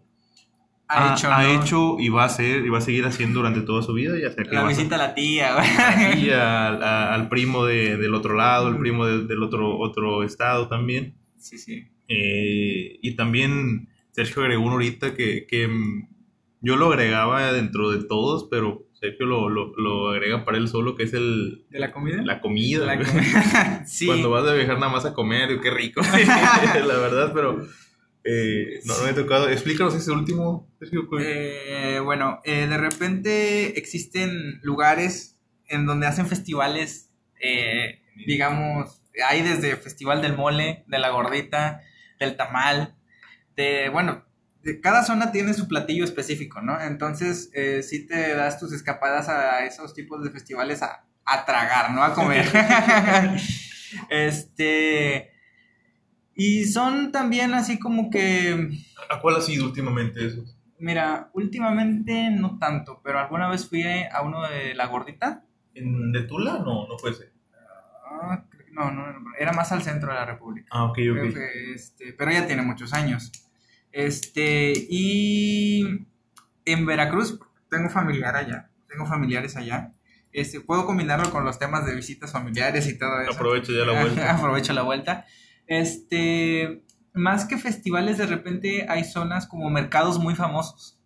[0.87, 3.81] ha, hecho, ha hecho, y va a hacer y va a seguir haciendo durante toda
[3.81, 4.13] su vida.
[4.21, 6.25] Ya sea que la visita a la tía, güey.
[6.27, 11.15] Y al, al primo de, del otro lado, el primo del otro, otro estado también.
[11.39, 11.87] Sí, sí.
[12.07, 15.67] Eh, y también Sergio agregó uno ahorita que, que
[16.61, 20.95] yo lo agregaba dentro de todos, pero Sergio lo, lo, lo, agrega para él solo,
[20.95, 21.65] que es el...
[21.69, 22.21] ¿De la comida?
[22.23, 22.85] La comida.
[22.85, 23.85] La comida.
[23.87, 24.05] sí.
[24.05, 26.01] Cuando vas a viajar nada más a comer, qué rico.
[26.85, 27.65] la verdad, pero...
[28.25, 29.49] Eh, no, me he tocado.
[29.49, 31.07] Explícanos ese último, Sergio.
[31.19, 37.09] Eh, bueno, eh, de repente existen lugares en donde hacen festivales,
[37.41, 41.81] eh, digamos, hay desde Festival del Mole, de la Gordita,
[42.19, 42.95] del Tamal,
[43.55, 44.25] de, bueno,
[44.81, 46.79] cada zona tiene su platillo específico, ¿no?
[46.81, 51.91] Entonces, eh, sí te das tus escapadas a esos tipos de festivales a, a tragar,
[51.91, 52.03] ¿no?
[52.03, 52.45] A comer.
[54.09, 55.31] este.
[56.35, 58.69] Y son también así como que.
[59.09, 60.43] ¿A cuál ha sido últimamente eso?
[60.79, 65.43] Mira, últimamente no tanto, pero alguna vez fui a uno de La Gordita.
[65.73, 66.59] ¿En de Tula?
[66.59, 67.31] No, no fue ese.
[68.05, 69.05] Ah, no, no,
[69.37, 70.67] era más al centro de la República.
[70.71, 71.37] Ah, ok, ok.
[71.75, 73.31] este, pero ya tiene muchos años.
[73.91, 76.07] Este, y
[76.65, 79.91] en Veracruz tengo familiar allá, tengo familiares allá.
[80.31, 83.31] Este, puedo combinarlo con los temas de visitas familiares y todo eso.
[83.31, 84.35] Aprovecho ya la vuelta.
[84.35, 85.25] Aprovecho la vuelta.
[85.65, 90.99] Este, más que festivales, de repente hay zonas como mercados muy famosos.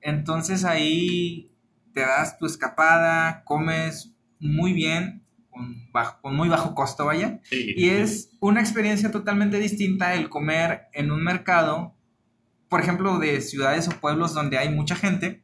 [0.00, 1.52] Entonces ahí
[1.92, 7.40] te das tu escapada, comes muy bien, con, bajo, con muy bajo costo, vaya.
[7.50, 11.96] y es una experiencia totalmente distinta el comer en un mercado
[12.70, 15.42] por ejemplo, de ciudades o pueblos donde hay mucha gente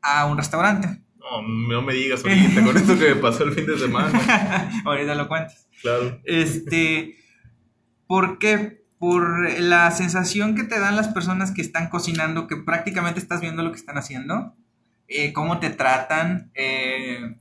[0.00, 1.02] a un restaurante.
[1.18, 4.70] No, no me digas ahorita con esto que me pasó el fin de semana.
[4.86, 5.68] ahorita lo cuentas.
[5.82, 6.20] Claro.
[6.24, 7.16] Este,
[8.06, 8.84] ¿por qué?
[8.98, 13.62] Por la sensación que te dan las personas que están cocinando, que prácticamente estás viendo
[13.62, 14.54] lo que están haciendo,
[15.08, 16.52] eh, cómo te tratan.
[16.54, 17.36] Eh,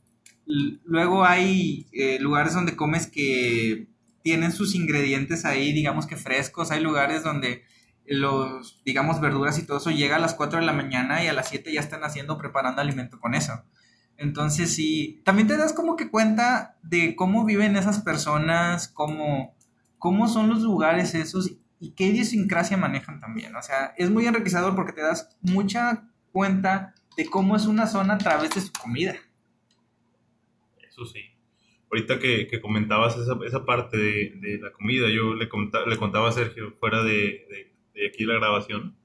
[0.46, 3.88] luego hay eh, lugares donde comes que
[4.24, 6.72] tienen sus ingredientes ahí, digamos que frescos.
[6.72, 7.64] Hay lugares donde
[8.10, 11.34] los, digamos, verduras y todo eso llega a las 4 de la mañana y a
[11.34, 13.64] las 7 ya están haciendo, preparando alimento con eso.
[14.18, 19.56] Entonces sí, también te das como que cuenta de cómo viven esas personas, cómo,
[19.98, 23.56] cómo son los lugares esos y qué idiosincrasia manejan también.
[23.56, 28.16] O sea, es muy enriquecedor porque te das mucha cuenta de cómo es una zona
[28.16, 29.16] a través de su comida.
[30.88, 31.22] Eso sí.
[31.92, 35.50] Ahorita que, que comentabas esa, esa parte de, de, la comida, yo le,
[35.88, 37.70] le contaba a Sergio fuera de, de
[38.08, 38.96] aquí la grabación,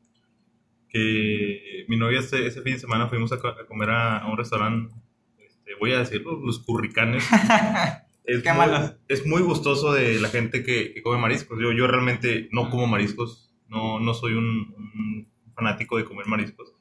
[0.88, 4.94] que mi novia ese, ese fin de semana fuimos a, comer a, un restaurante,
[5.38, 7.24] este, voy a decirlo, los curricanes.
[8.24, 8.66] es, muy,
[9.08, 11.58] es muy gustoso de la gente que, come mariscos.
[11.60, 16.72] Yo, yo realmente no como mariscos, no, no soy un, fanático de comer mariscos.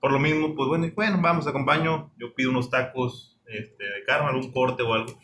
[0.00, 2.12] Por lo mismo, pues bueno, bueno vamos, acompaño.
[2.18, 5.18] Yo pido unos tacos este, de carne, algún corte o algo.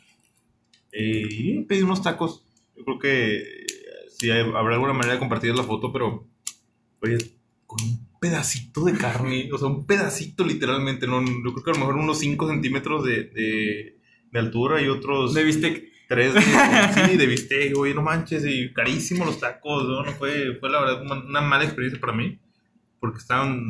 [0.93, 2.47] Eh, y pedí unos tacos.
[2.77, 3.43] Yo creo que
[4.09, 6.30] si habrá alguna manera de compartir la foto, pero
[7.03, 7.19] oye,
[7.67, 11.75] con un pedacito de carne, o sea, un pedacito literalmente, no, yo creo que a
[11.75, 13.99] lo mejor unos 5 centímetros de, de,
[14.31, 15.35] de, altura y otros...
[15.35, 15.91] De bistec.
[16.09, 20.03] Tres de, sí, de bistec, oye, no manches, y carísimos los tacos, ¿no?
[20.03, 22.37] no fue, fue la verdad una, mala experiencia para mí,
[22.99, 23.65] porque estaban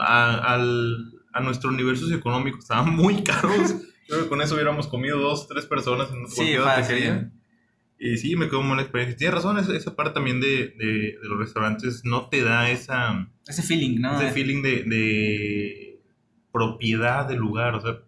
[0.00, 3.74] a, al, a nuestro universo socioeconómico, estaban muy caros.
[4.08, 7.30] Creo que con eso hubiéramos comido dos, tres personas en sí, fácil.
[7.98, 9.16] Y sí, me quedó mala experiencia.
[9.16, 13.28] Tienes razón, esa, parte también de, de, los restaurantes no te da esa...
[13.46, 14.20] Ese feeling, ¿no?
[14.20, 16.00] Ese feeling de, de
[16.52, 17.74] propiedad del lugar.
[17.74, 17.98] O sea,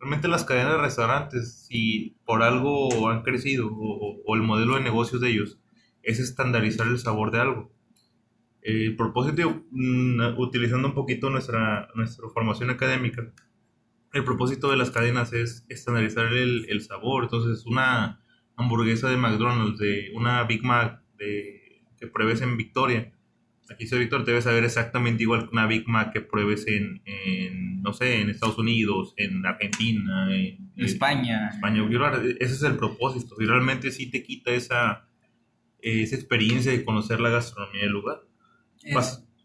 [0.00, 4.80] realmente las cadenas de restaurantes, si por algo han crecido o, o el modelo de
[4.80, 5.58] negocios de ellos
[6.02, 7.72] es estandarizar el sabor de algo.
[8.62, 13.32] El propósito, mm, utilizando un poquito nuestra, nuestra formación académica,
[14.12, 17.24] el propósito de las cadenas es estandarizar el, el sabor.
[17.24, 18.20] Entonces, una
[18.58, 23.12] hamburguesa de McDonald's, de una Big Mac de, que pruebes en Victoria.
[23.70, 27.82] Aquí soy Víctor, debes saber exactamente igual que una Big Mac que pruebes en, en
[27.82, 31.50] no sé, en Estados Unidos, en Argentina, en, España.
[31.52, 31.86] España.
[32.40, 33.36] Ese es el propósito.
[33.38, 35.08] Y realmente sí te quita esa,
[35.80, 38.22] esa experiencia de conocer la gastronomía del lugar.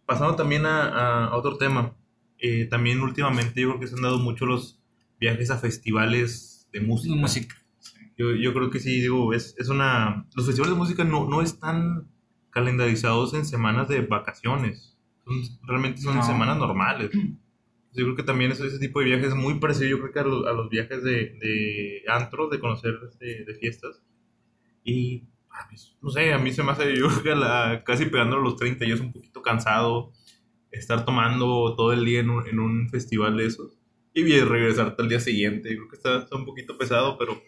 [0.05, 1.93] pasando también a, a otro tema.
[2.39, 4.81] Eh, también últimamente yo creo que se han dado mucho los
[5.19, 7.15] viajes a festivales de música.
[7.15, 7.62] música.
[8.17, 10.27] Yo, yo creo que sí, digo, es, es una...
[10.35, 12.07] Los festivales de música no, no están
[12.51, 14.97] calendarizados en semanas de vacaciones.
[15.63, 17.09] realmente son semanas normales.
[17.93, 20.19] Yo creo que también ese, ese tipo de viajes es muy parecido, yo creo que
[20.19, 24.01] a los, a los viajes de, de antro, de conocer de, de fiestas.
[24.83, 25.27] Y,
[25.69, 28.37] pues, no sé, a mí se me hace, yo creo que a la- casi pegando
[28.37, 30.11] a los 30 ya es un poquito cansado
[30.71, 33.77] estar tomando todo el día en un, en un festival de esos.
[34.13, 35.69] Y bien, regresarte al día siguiente.
[35.71, 37.41] Yo creo que está, está un poquito pesado, pero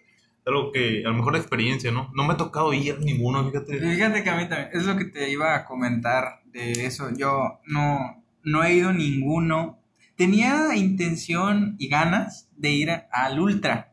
[0.45, 2.11] algo que a lo mejor la experiencia, ¿no?
[2.13, 3.79] No me ha tocado ir a ninguno, fíjate.
[3.79, 7.09] Fíjate que a mí también, es lo que te iba a comentar de eso.
[7.15, 9.81] Yo no, no he ido ninguno.
[10.15, 13.91] Tenía intención y ganas de ir a- al Ultra.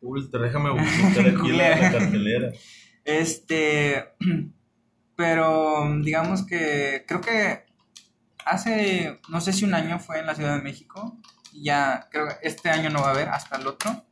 [0.00, 0.70] Ultra, déjame
[1.04, 2.50] buscar aquí la, la cartelera.
[3.04, 4.04] Este,
[5.16, 7.64] pero digamos que creo que
[8.44, 11.18] hace, no sé si un año fue en la Ciudad de México.
[11.52, 14.04] y Ya, creo que este año no va a haber, hasta el otro.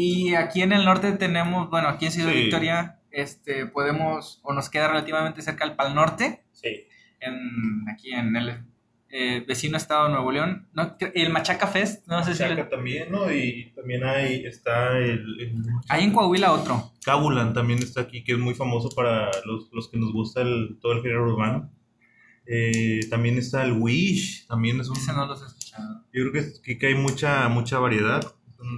[0.00, 2.42] Y aquí en el norte tenemos, bueno, aquí en Ciudad Sí.
[2.42, 6.84] Victoria, este, podemos, o nos queda relativamente cerca el Pal Norte, Sí.
[7.18, 8.62] en, aquí en el
[9.10, 10.68] eh, vecino estado de Nuevo León.
[10.72, 12.38] No, el Machaca Fest, no sé si...
[12.38, 13.32] Chaca le- también, ¿no?
[13.32, 15.54] Y también hay, está el, el
[15.88, 16.92] Ahí en Coahuila otro.
[17.04, 20.78] Cabulan también está aquí, que es muy famoso para los, los que nos gusta el,
[20.80, 21.72] todo el género urbano.
[22.46, 24.96] Eh, también está el Wish, también es un...
[24.96, 26.04] Ese no los he escuchado.
[26.12, 28.22] Yo creo que, que hay mucha, mucha variedad.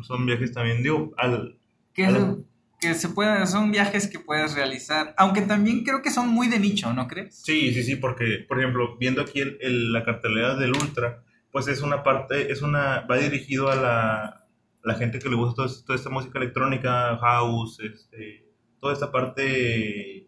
[0.03, 1.57] Son, viajes también, digo, al...
[1.95, 2.45] que, Algo.
[2.81, 6.59] que se pueden, son viajes que puedes realizar, aunque también creo que son muy de
[6.59, 7.37] nicho, ¿no crees?
[7.43, 11.67] Sí, sí, sí, porque, por ejemplo, viendo aquí el, el- la cartelera del Ultra, pues
[11.69, 14.47] es una parte, es una, va dirigido a la,
[14.85, 18.47] la gente que le gusta toda, toda esta música electrónica, house, este,
[18.81, 20.27] toda esta parte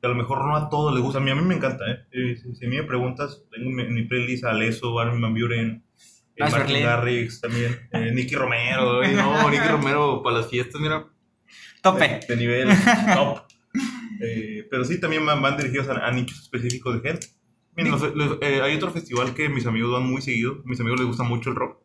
[0.00, 1.18] que a lo mejor no a todos les gusta.
[1.18, 2.04] A mí, a mí me encanta, ¿eh?
[2.12, 5.20] Eh, Si, si a mí me preguntas, tengo en mi, mi playlist a Alesso, Armin
[5.22, 5.82] Van Buren,
[6.36, 6.82] eh, Martin.
[6.82, 11.06] Garrix también, eh, Nicky Romero, no, Nicky Romero para las fiestas, mira,
[11.82, 12.20] Tope.
[12.26, 12.68] de, de nivel
[13.14, 13.42] top.
[14.20, 17.26] Eh, pero sí, también van, van dirigidos a, a nichos específicos de gente.
[17.76, 20.62] Mira, los- los- eh, hay otro festival que mis amigos van muy seguido.
[20.64, 21.78] Mis amigos les gusta mucho el rock,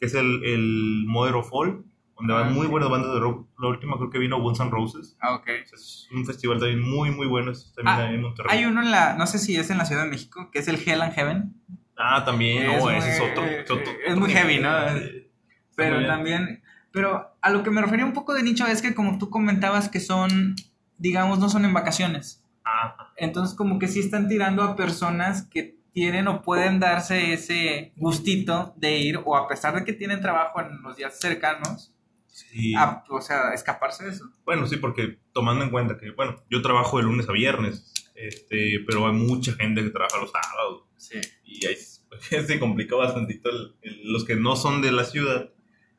[0.00, 1.84] que es el, el Mother of All,
[2.16, 2.72] donde Ah, van muy ok.
[2.72, 3.48] buenas bandas de rock.
[3.60, 5.16] La última creo que vino Guns N' Roses.
[5.20, 5.48] Ah, ok.
[5.72, 7.52] Es un festival también muy, muy bueno.
[7.52, 8.58] Es también Ah, en Monterrey.
[8.58, 10.66] Hay uno en la, no sé si es en la Ciudad de México, que es
[10.68, 11.54] el Hell and Heaven,
[12.02, 13.44] Ah, también, no, Es ese es otro.
[13.44, 14.70] es otro- es muy heavy, ¿no?
[14.96, 15.30] Eh,
[15.76, 19.18] pero también, pero a lo que me refería un poco de nicho es que como
[19.18, 20.54] tú comentabas que son,
[20.98, 22.42] digamos, no son en vacaciones.
[22.64, 27.92] Ah, Entonces como que sí están tirando a personas que tienen o pueden darse ese
[27.96, 31.94] gustito de ir, o a pesar de que tienen trabajo en los días cercanos,
[32.28, 32.74] sí.
[32.76, 34.24] a, o sea, escaparse de eso.
[34.44, 38.80] Bueno, sí, porque tomando en cuenta que, bueno, yo trabajo de lunes a viernes, este,
[38.86, 40.84] pero hay mucha gente que trabaja los sábados.
[41.00, 41.18] Sí.
[41.44, 41.76] y ahí
[42.46, 45.50] se complica bastantito el- el- los que no son de la ciudad,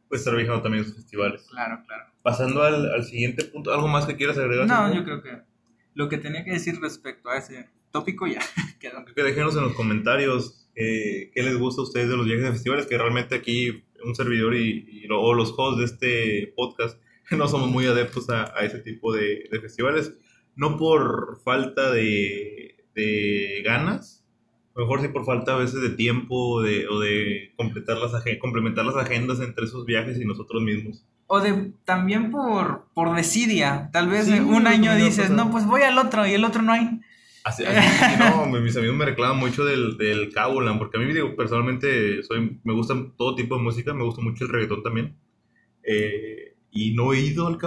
[0.08, 1.48] pues estar viajando también esos festivales.
[1.50, 2.04] Claro, claro.
[2.22, 4.68] Pasando al, al siguiente punto, ¿algo más que quieras agregar?
[4.68, 5.40] No, yo creo que
[5.96, 8.42] lo que tenía que decir respecto a ese tópico ya
[8.80, 9.04] quedó.
[9.06, 12.52] Que déjenos en los comentarios eh, qué les gusta a ustedes de los viajes de
[12.52, 17.02] festivales, que realmente aquí un servidor y, y lo- o los hosts de este podcast
[17.32, 20.14] no somos muy adeptos a, a ese tipo de, de festivales,
[20.56, 24.21] no por falta de, de ganas,
[24.76, 28.96] mejor sí por falta a veces de tiempo de, o de completar las complementar las
[28.96, 31.06] agendas entre esos viajes y nosotros mismos.
[31.28, 33.90] O de también por, por desidia.
[33.94, 36.74] Tal vez Sí, un año dices, no, pues voy al otro y el otro no
[36.74, 37.02] hay.
[37.44, 41.36] Así, así, no, mis amigos me reclaman mucho del, del Cabulan, porque a mí, digo,
[41.36, 45.16] personalmente, soy, me gusta todo tipo de música, me gusta mucho el reggaetón también.
[45.84, 47.58] Eh, y no he ido al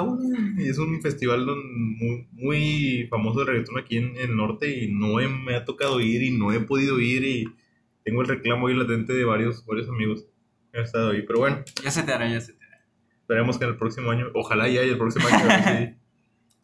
[0.59, 4.93] y es un festival muy, muy famoso de reggaetón aquí en, en el norte, y
[4.93, 7.45] no he- me ha tocado ir, y no he podido ir, y
[8.03, 10.27] tengo el reclamo ahí latente de varios, varios amigos
[10.73, 11.23] que han estado ahí.
[11.27, 12.83] Pero bueno, Ya se te hará, ya se te hará.
[13.21, 15.39] Esperemos que en el próximo año, ojalá ya haya el próximo año.
[15.89, 15.95] si-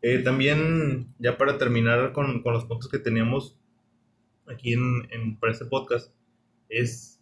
[0.02, 3.60] Eh, también, ya para terminar con, con los puntos que teníamos
[4.46, 6.14] aquí en, en- para este podcast,
[6.70, 7.19] es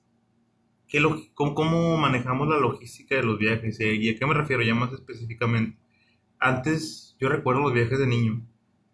[0.89, 1.03] ¿qué
[1.35, 3.79] cómo, cómo manejamos la logística de los viajes.
[3.81, 5.79] Eh, ¿Y a qué me refiero ya más específicamente?
[6.39, 8.47] Antes, yo recuerdo los viajes de niño,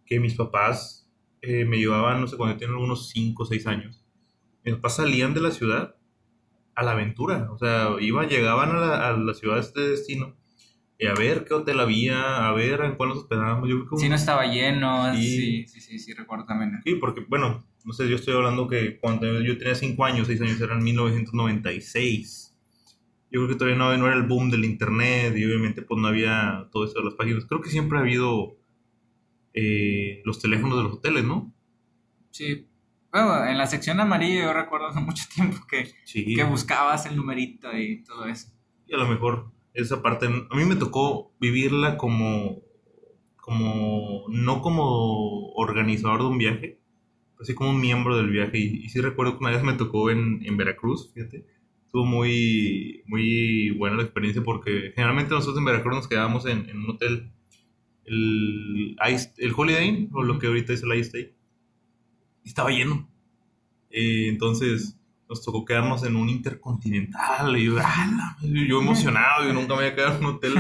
[0.07, 1.11] que mis papás
[1.43, 4.05] eh, me llevaban, no sé, cuando yo tenía unos 5 o 6 años.
[4.65, 5.97] Mis papás salían de la ciudad
[6.75, 7.49] a la aventura.
[7.53, 10.37] O sea, iban, llegaban a la, a la ciudad de destino
[10.99, 13.69] y a ver qué hotel había, a ver en cuál nos hospedábamos.
[13.69, 15.23] Yo creo que un- Si no estaba lleno, Sí.
[15.23, 16.81] sí, sí, sí, sí, recuerdo también.
[16.85, 20.41] Sí, porque, bueno, no sé, yo estoy hablando que cuando yo tenía 5 años, 6
[20.41, 22.57] años, era en 1996.
[23.31, 26.09] Yo creo que todavía no, no era el boom del internet y obviamente pues no
[26.09, 27.45] había todo eso de las páginas.
[27.47, 28.57] Creo que siempre ha habido
[29.53, 31.53] eh, los teléfonos de los hoteles, ¿no?
[32.31, 32.69] Sí.
[33.13, 36.35] Bueno, en la sección amarilla yo recuerdo hace mucho tiempo que, Sí.
[36.35, 38.49] que buscabas el numerito y todo eso.
[38.87, 42.63] Y a lo mejor esa parte, a mí me tocó vivirla como,
[43.37, 46.81] como, no como organizador de un viaje,
[47.45, 48.59] así como un miembro del viaje.
[48.59, 51.47] Y, y sí recuerdo que una vez me tocó en, en Veracruz, fíjate.
[51.85, 56.79] Estuvo muy, muy buena la experiencia porque generalmente nosotros en Veracruz nos quedábamos en, en
[56.79, 57.31] un hotel,
[58.05, 58.97] el,
[59.37, 61.35] el Holiday Inn, o lo que ahorita es el Ice.
[62.43, 63.09] Y estaba lleno.
[63.91, 67.57] Eh, entonces nos tocó quedarnos en un intercontinental.
[67.57, 67.77] Y yo,
[68.43, 70.55] yo emocionado, yo nunca me había quedado en un hotel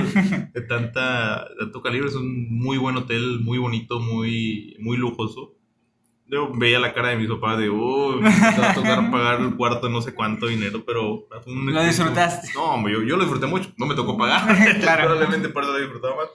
[0.52, 2.08] de tanta, tanto calibre.
[2.08, 5.56] Es un muy buen hotel, muy bonito, muy, muy lujoso.
[6.26, 9.56] Yo veía la cara de mis papás de, oh, me va a tocar pagar el
[9.56, 11.28] cuarto no sé cuánto dinero, pero...
[11.46, 12.48] Lo disfrutaste.
[12.54, 14.56] No, yo, yo lo disfruté mucho, no me tocó pagar.
[14.80, 15.04] Claro.
[15.04, 16.26] Probablemente por eso lo disfrutaba más.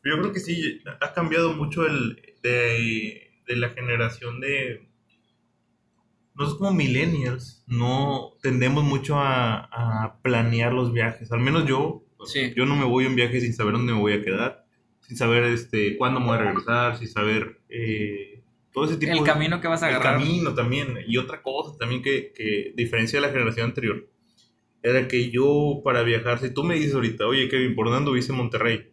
[0.00, 4.88] Pero yo creo que sí, ha cambiado mucho el de, de la generación de...
[6.34, 9.68] Nosotros como millennials no tendemos mucho a,
[10.04, 11.30] a planear los viajes.
[11.30, 12.52] Al menos yo, Sí.
[12.56, 14.64] yo no me voy a un viaje sin saber dónde me voy a quedar,
[15.00, 18.33] sin saber este, cuándo me voy a regresar, sin saber eh,
[18.74, 19.24] todo ese tipo El de...
[19.24, 20.18] camino que vas a El agarrar.
[20.20, 20.98] camino también.
[21.06, 24.06] Y otra cosa también que, que diferencia de la generación anterior
[24.82, 28.34] era que yo para viajar, si tú me dices ahorita, oye Kevin, ¿por dónde en
[28.34, 28.90] Monterrey?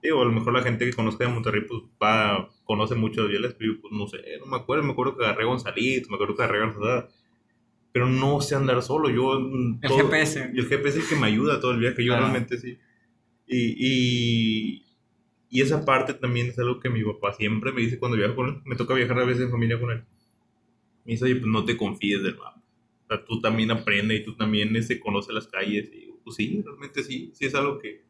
[0.00, 3.28] Digo, a lo mejor la gente que conozca de Monterrey pues va, conoce mucho de
[3.30, 6.36] Bielas, pero pues no sé, no me acuerdo, me acuerdo que agarré Gonzalito, me acuerdo
[6.36, 7.08] que agarré Garzazada,
[7.92, 9.38] pero no sé andar solo, yo...
[9.40, 10.50] mm, El todo- GPS.
[10.54, 12.22] y el GPS es el que me ayuda todo el viaje, yo Claro.
[12.22, 12.78] realmente sí.
[13.46, 14.81] Y, y,
[15.52, 18.48] y esa parte también es algo que mi papá siempre me dice cuando viajo con
[18.48, 18.56] él.
[18.64, 20.02] Me toca viajar a veces en familia con él.
[21.04, 22.60] Me dice, oye, pues no te confíes del mapa.
[23.04, 25.90] O sea, tú también aprendes y tú también este, conoces las calles.
[25.92, 27.30] Y digo, pues sí, realmente sí.
[27.34, 28.02] Sí es algo que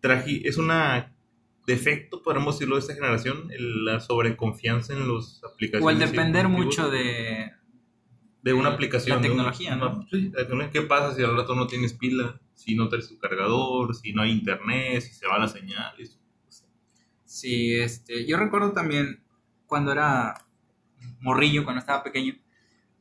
[0.00, 1.12] traje, es una
[1.66, 5.84] defecto, podemos decirlo, de esta generación, la sobreconfianza en los aplicaciones.
[5.84, 7.50] O el depender mucho de...
[8.42, 9.16] de una aplicación.
[9.16, 10.06] La de un- tecnología, una- ¿no?
[10.08, 10.30] sí.
[10.72, 12.40] ¿Qué pasa si al rato no tienes pila?
[12.54, 15.92] Si no traes tu cargador, si no hay internet, si se va la señal.
[15.98, 16.18] eso.
[17.36, 19.22] Sí, este, yo recuerdo también
[19.66, 20.46] cuando era
[21.20, 22.34] morrillo, cuando estaba pequeño,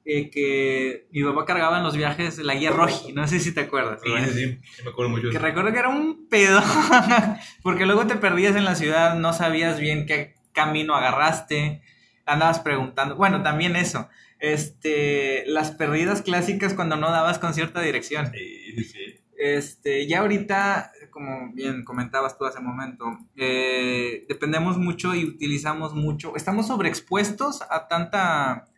[0.04, 3.62] eh, que mi papá cargaba en los viajes la guía Roji, no sé si te
[3.62, 4.02] acuerdas.
[4.04, 6.62] Sí, sí, sí, me acuerdo mucho Que recuerdo que era un pedo,
[7.64, 11.82] porque luego te perdías en la ciudad, no sabías bien qué camino agarraste,
[12.26, 14.10] andabas preguntando, bueno, también eso,
[14.40, 18.34] este, las perdidas clásicas cuando no dabas con cierta dirección.
[18.34, 19.15] Sí, sí.
[19.38, 23.06] Este, ya ahorita, como bien comentabas tú hace un momento,
[23.36, 28.70] eh, dependemos mucho y utilizamos mucho, estamos sobreexpuestos a tanta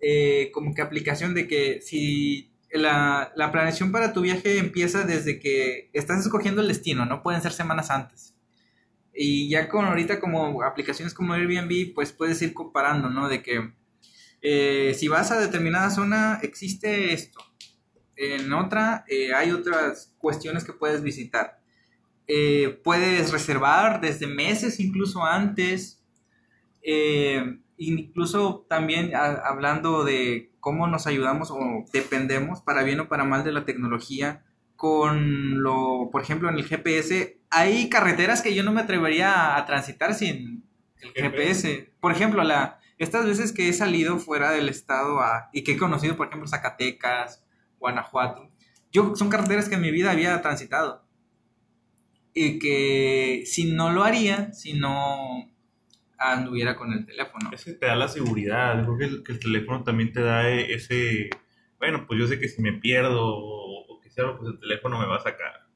[0.00, 5.38] eh, como que aplicación de que si la, la planeación para tu viaje empieza desde
[5.38, 8.34] que estás escogiendo el destino, no pueden ser semanas antes.
[9.14, 13.28] Y ya con ahorita como aplicaciones como Airbnb, pues puedes ir comparando, ¿no?
[13.28, 13.72] De que
[14.40, 17.40] eh, si vas a determinada zona, existe esto.
[18.16, 21.60] En otra, eh, hay otras cuestiones que puedes visitar.
[22.28, 26.02] Eh, puedes reservar desde meses, incluso antes.
[26.82, 31.58] Eh, incluso también a- hablando de cómo nos ayudamos o
[31.92, 34.44] dependemos, para bien o para mal, de la tecnología.
[34.76, 39.66] Con lo, por ejemplo, en el GPS, hay carreteras que yo no me atrevería a
[39.66, 40.64] transitar sin
[41.00, 41.92] el GPS.
[42.00, 45.78] Por ejemplo, la, estas veces que he salido fuera del estado a- y que he
[45.78, 47.44] conocido, por ejemplo, Zacatecas,
[47.82, 48.48] Guanajuato,
[48.92, 51.02] yo son carreteras que en mi vida había transitado.
[52.34, 55.50] Y que si no lo haría, si no
[56.18, 57.50] anduviera con el teléfono.
[57.52, 58.82] Es que te da la seguridad.
[58.84, 61.30] Creo que el, que el teléfono también te da e- ese.
[61.78, 65.06] Bueno, pues yo sé que si me pierdo o que sea, pues el teléfono me
[65.06, 65.66] va a sacar.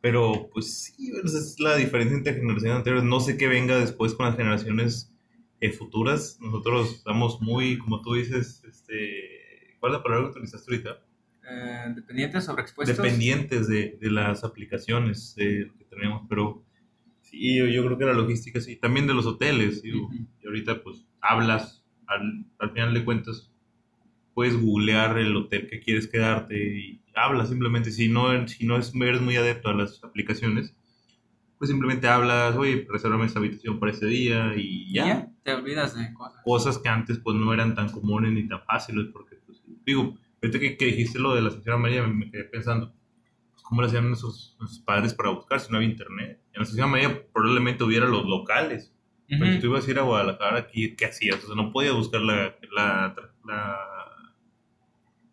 [0.00, 3.08] Pero pues sí, esa es la diferencia entre generaciones anteriores.
[3.08, 5.12] No sé qué venga después con las generaciones
[5.60, 6.38] eh, futuras.
[6.40, 11.07] Nosotros estamos muy, como tú dices, este, ¿cuál es la palabra que utilizaste ahorita?
[11.50, 12.96] Eh, dependientes sobreexpuestos.
[12.96, 16.64] dependientes de, de las aplicaciones eh, que tenemos, pero
[17.22, 20.26] sí, yo, yo creo que la logística sí, también de los hoteles, digo, Ujú.
[20.42, 23.50] y ahorita pues hablas, al, al final de cuentas
[24.34, 28.92] puedes googlear el hotel que quieres quedarte y hablas simplemente, si no, si no es,
[28.94, 30.74] eres muy adepto a las aplicaciones,
[31.58, 35.06] pues simplemente hablas, oye, resérvame esta habitación para ese día y Y ya.
[35.06, 36.40] ya, te olvidas de cosas.
[36.44, 40.58] Cosas que antes pues no eran tan comunes ni tan fáciles, porque pues, digo, ahorita
[40.58, 42.92] que, que dijiste lo de la señora María, me, me quedé pensando,
[43.52, 46.40] pues, ¿cómo le hacían nuestros, nuestros padres para buscar si no había internet?
[46.52, 48.94] En la señora María probablemente hubiera los locales,
[49.28, 51.42] pero si tú ibas a ir a Guadalajara, ¿qué, qué hacías?
[51.44, 53.14] O sea, no podías buscar la, la,
[53.44, 53.76] la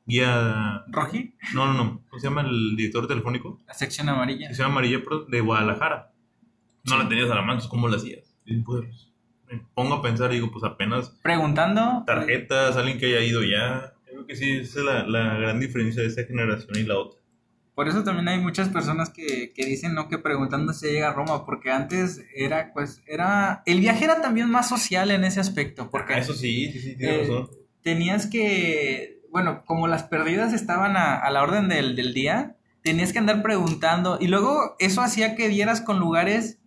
[0.06, 1.34] guía, ¿Roji?
[1.54, 3.60] no, no, no, ¿cómo se llama el director telefónico?
[3.68, 4.48] La sección amarilla.
[4.48, 5.00] Sección amarilla
[5.30, 6.12] de Guadalajara.
[6.86, 7.04] No Sí.
[7.04, 8.38] la tenías a la mano, ¿cómo la hacías?
[8.46, 9.12] Y, pues,
[9.50, 12.04] me pongo a pensar y digo, pues apenas Preguntando.
[12.06, 13.95] tarjetas, alguien que haya ido ya.
[14.26, 17.20] Creo que sí, esa es la, la gran diferencia de esta generación y la otra.
[17.76, 21.14] Por eso también hay muchas personas que, que dicen no que preguntando se llega a
[21.14, 23.64] Roma, porque antes era, pues, era.
[23.66, 26.14] El viaje era también más social en ese aspecto, porque.
[26.14, 27.50] Ah, eso sí, sí, sí, tienes eh, razón.
[27.82, 33.12] tenías que, bueno, como las perdidas estaban a, a la orden del, del día, tenías
[33.12, 36.60] que andar preguntando y luego eso hacía que dieras con lugares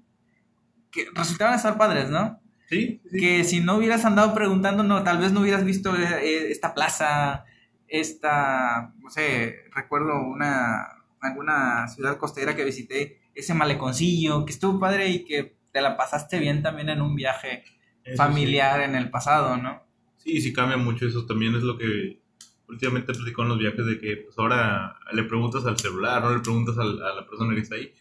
[0.91, 2.39] que resultaban estar padres, ¿no?
[2.69, 3.19] Sí, sí.
[3.19, 6.75] Que si no hubieras andado preguntando, no, tal vez no hubieras visto eh, eh, esta
[6.75, 7.45] plaza,
[7.89, 10.87] esta, no sé, recuerdo una,
[11.21, 16.39] alguna ciudad costera que visité, ese maleconcillo, que estuvo padre y que te la pasaste
[16.39, 17.65] bien también en un viaje
[18.05, 19.83] Eso familiar en el pasado, ¿no?
[20.17, 21.27] Sí, sí, cambia mucho eso.
[21.27, 22.21] También es lo que
[22.69, 26.41] últimamente platico en los viajes de que pues ahora le preguntas al celular, no le
[26.41, 27.93] preguntas al- a la persona que está ahí.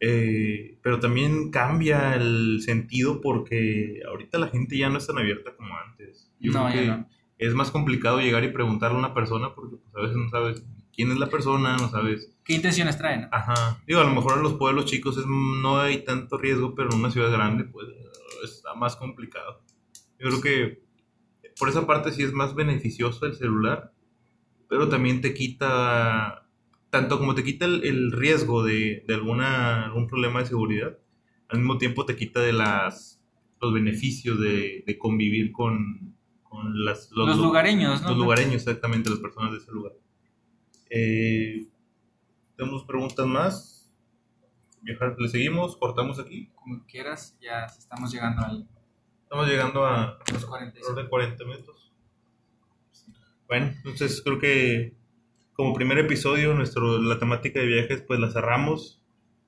[0.00, 5.56] Eh, pero también cambia el sentido porque ahorita la gente ya no es tan abierta
[5.56, 6.30] como antes.
[6.38, 7.08] Yo No, creo que no.
[7.38, 10.64] es más complicado llegar y preguntarle a una persona porque pues, a veces no sabes
[10.94, 12.32] quién es la persona, no sabes.
[12.44, 13.28] ¿Qué intenciones traen?
[13.32, 13.80] Ajá.
[13.86, 16.98] Digo, a lo mejor en los pueblos chicos es, no hay tanto riesgo, pero en
[17.00, 17.88] una ciudad grande pues
[18.44, 19.62] está más complicado.
[20.18, 20.82] Yo creo que
[21.58, 23.92] por esa parte sí es más beneficioso el celular,
[24.68, 26.47] pero también te quita,
[26.90, 30.96] tanto como te quita el, el riesgo de, de alguna, algún problema de seguridad,
[31.48, 33.22] al mismo tiempo te quita de las,
[33.60, 38.08] los beneficios de, de convivir con, con las, Los, lu- lugareños, ¿no?
[38.10, 39.92] los lugareños, exactamente, las personas de ese lugar.
[40.90, 41.66] Eh,
[42.56, 43.74] tenemos preguntas más.
[44.82, 46.50] Le seguimos, cortamos aquí.
[46.54, 48.68] Como quieras, ya estamos llegando al
[49.24, 50.54] Estamos llegando a los 45.
[50.88, 51.92] alrededor de 40 minutos.
[53.46, 54.94] Bueno, entonces creo que
[55.58, 59.02] como primer episodio, nuestro, la temática de viajes, pues la cerramos.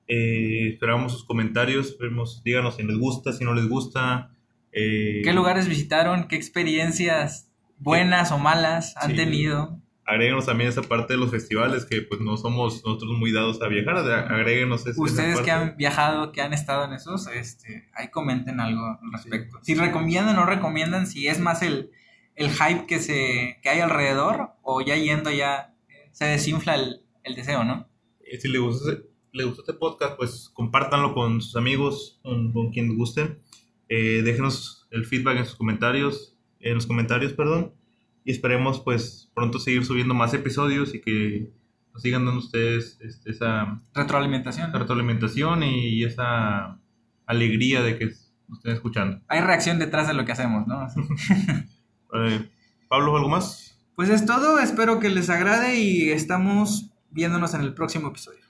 [0.09, 4.29] Eh, esperamos sus comentarios, vemos, díganos si les gusta, si no les gusta.
[4.73, 6.27] Eh, ¿Qué lugares visitaron?
[6.27, 9.15] ¿Qué experiencias buenas o malas han Sí.
[9.15, 9.79] tenido?
[10.05, 13.69] Agréguenos también esa parte de los festivales, que pues no somos nosotros muy dados a
[13.69, 13.95] viajar.
[14.29, 18.59] Agréguenos esa- esa Ustedes que han viajado, que han estado en esos, este, ahí comenten
[18.59, 19.59] algo al respecto.
[19.61, 21.91] Si recomiendan o no recomiendan, si es más el,
[22.35, 25.70] el hype que se que hay alrededor o ya yendo ya
[26.11, 27.87] se desinfla el, el deseo, ¿no?
[28.21, 32.51] Eh, Si les gusta, este- les gusta este podcast, pues compártanlo con sus amigos, con,
[32.51, 33.39] con quien gusten.
[33.87, 37.73] Eh, déjenos el feedback en sus comentarios, en los comentarios, perdón.
[38.25, 41.51] Y esperemos pues pronto seguir subiendo más episodios y que
[41.93, 44.71] nos sigan dando ustedes este, esa Retroalimentación.
[44.73, 46.79] retroalimentación y esa
[47.25, 48.05] alegría de que
[48.47, 49.21] nos estén escuchando.
[49.29, 50.87] Hay reacción detrás de lo que hacemos, ¿no?
[52.13, 52.49] Eh,
[52.89, 53.70] Pablo, ¿algo más?
[54.01, 58.40] Pues es todo, espero que les agrade y estamos viéndonos en el próximo episodio.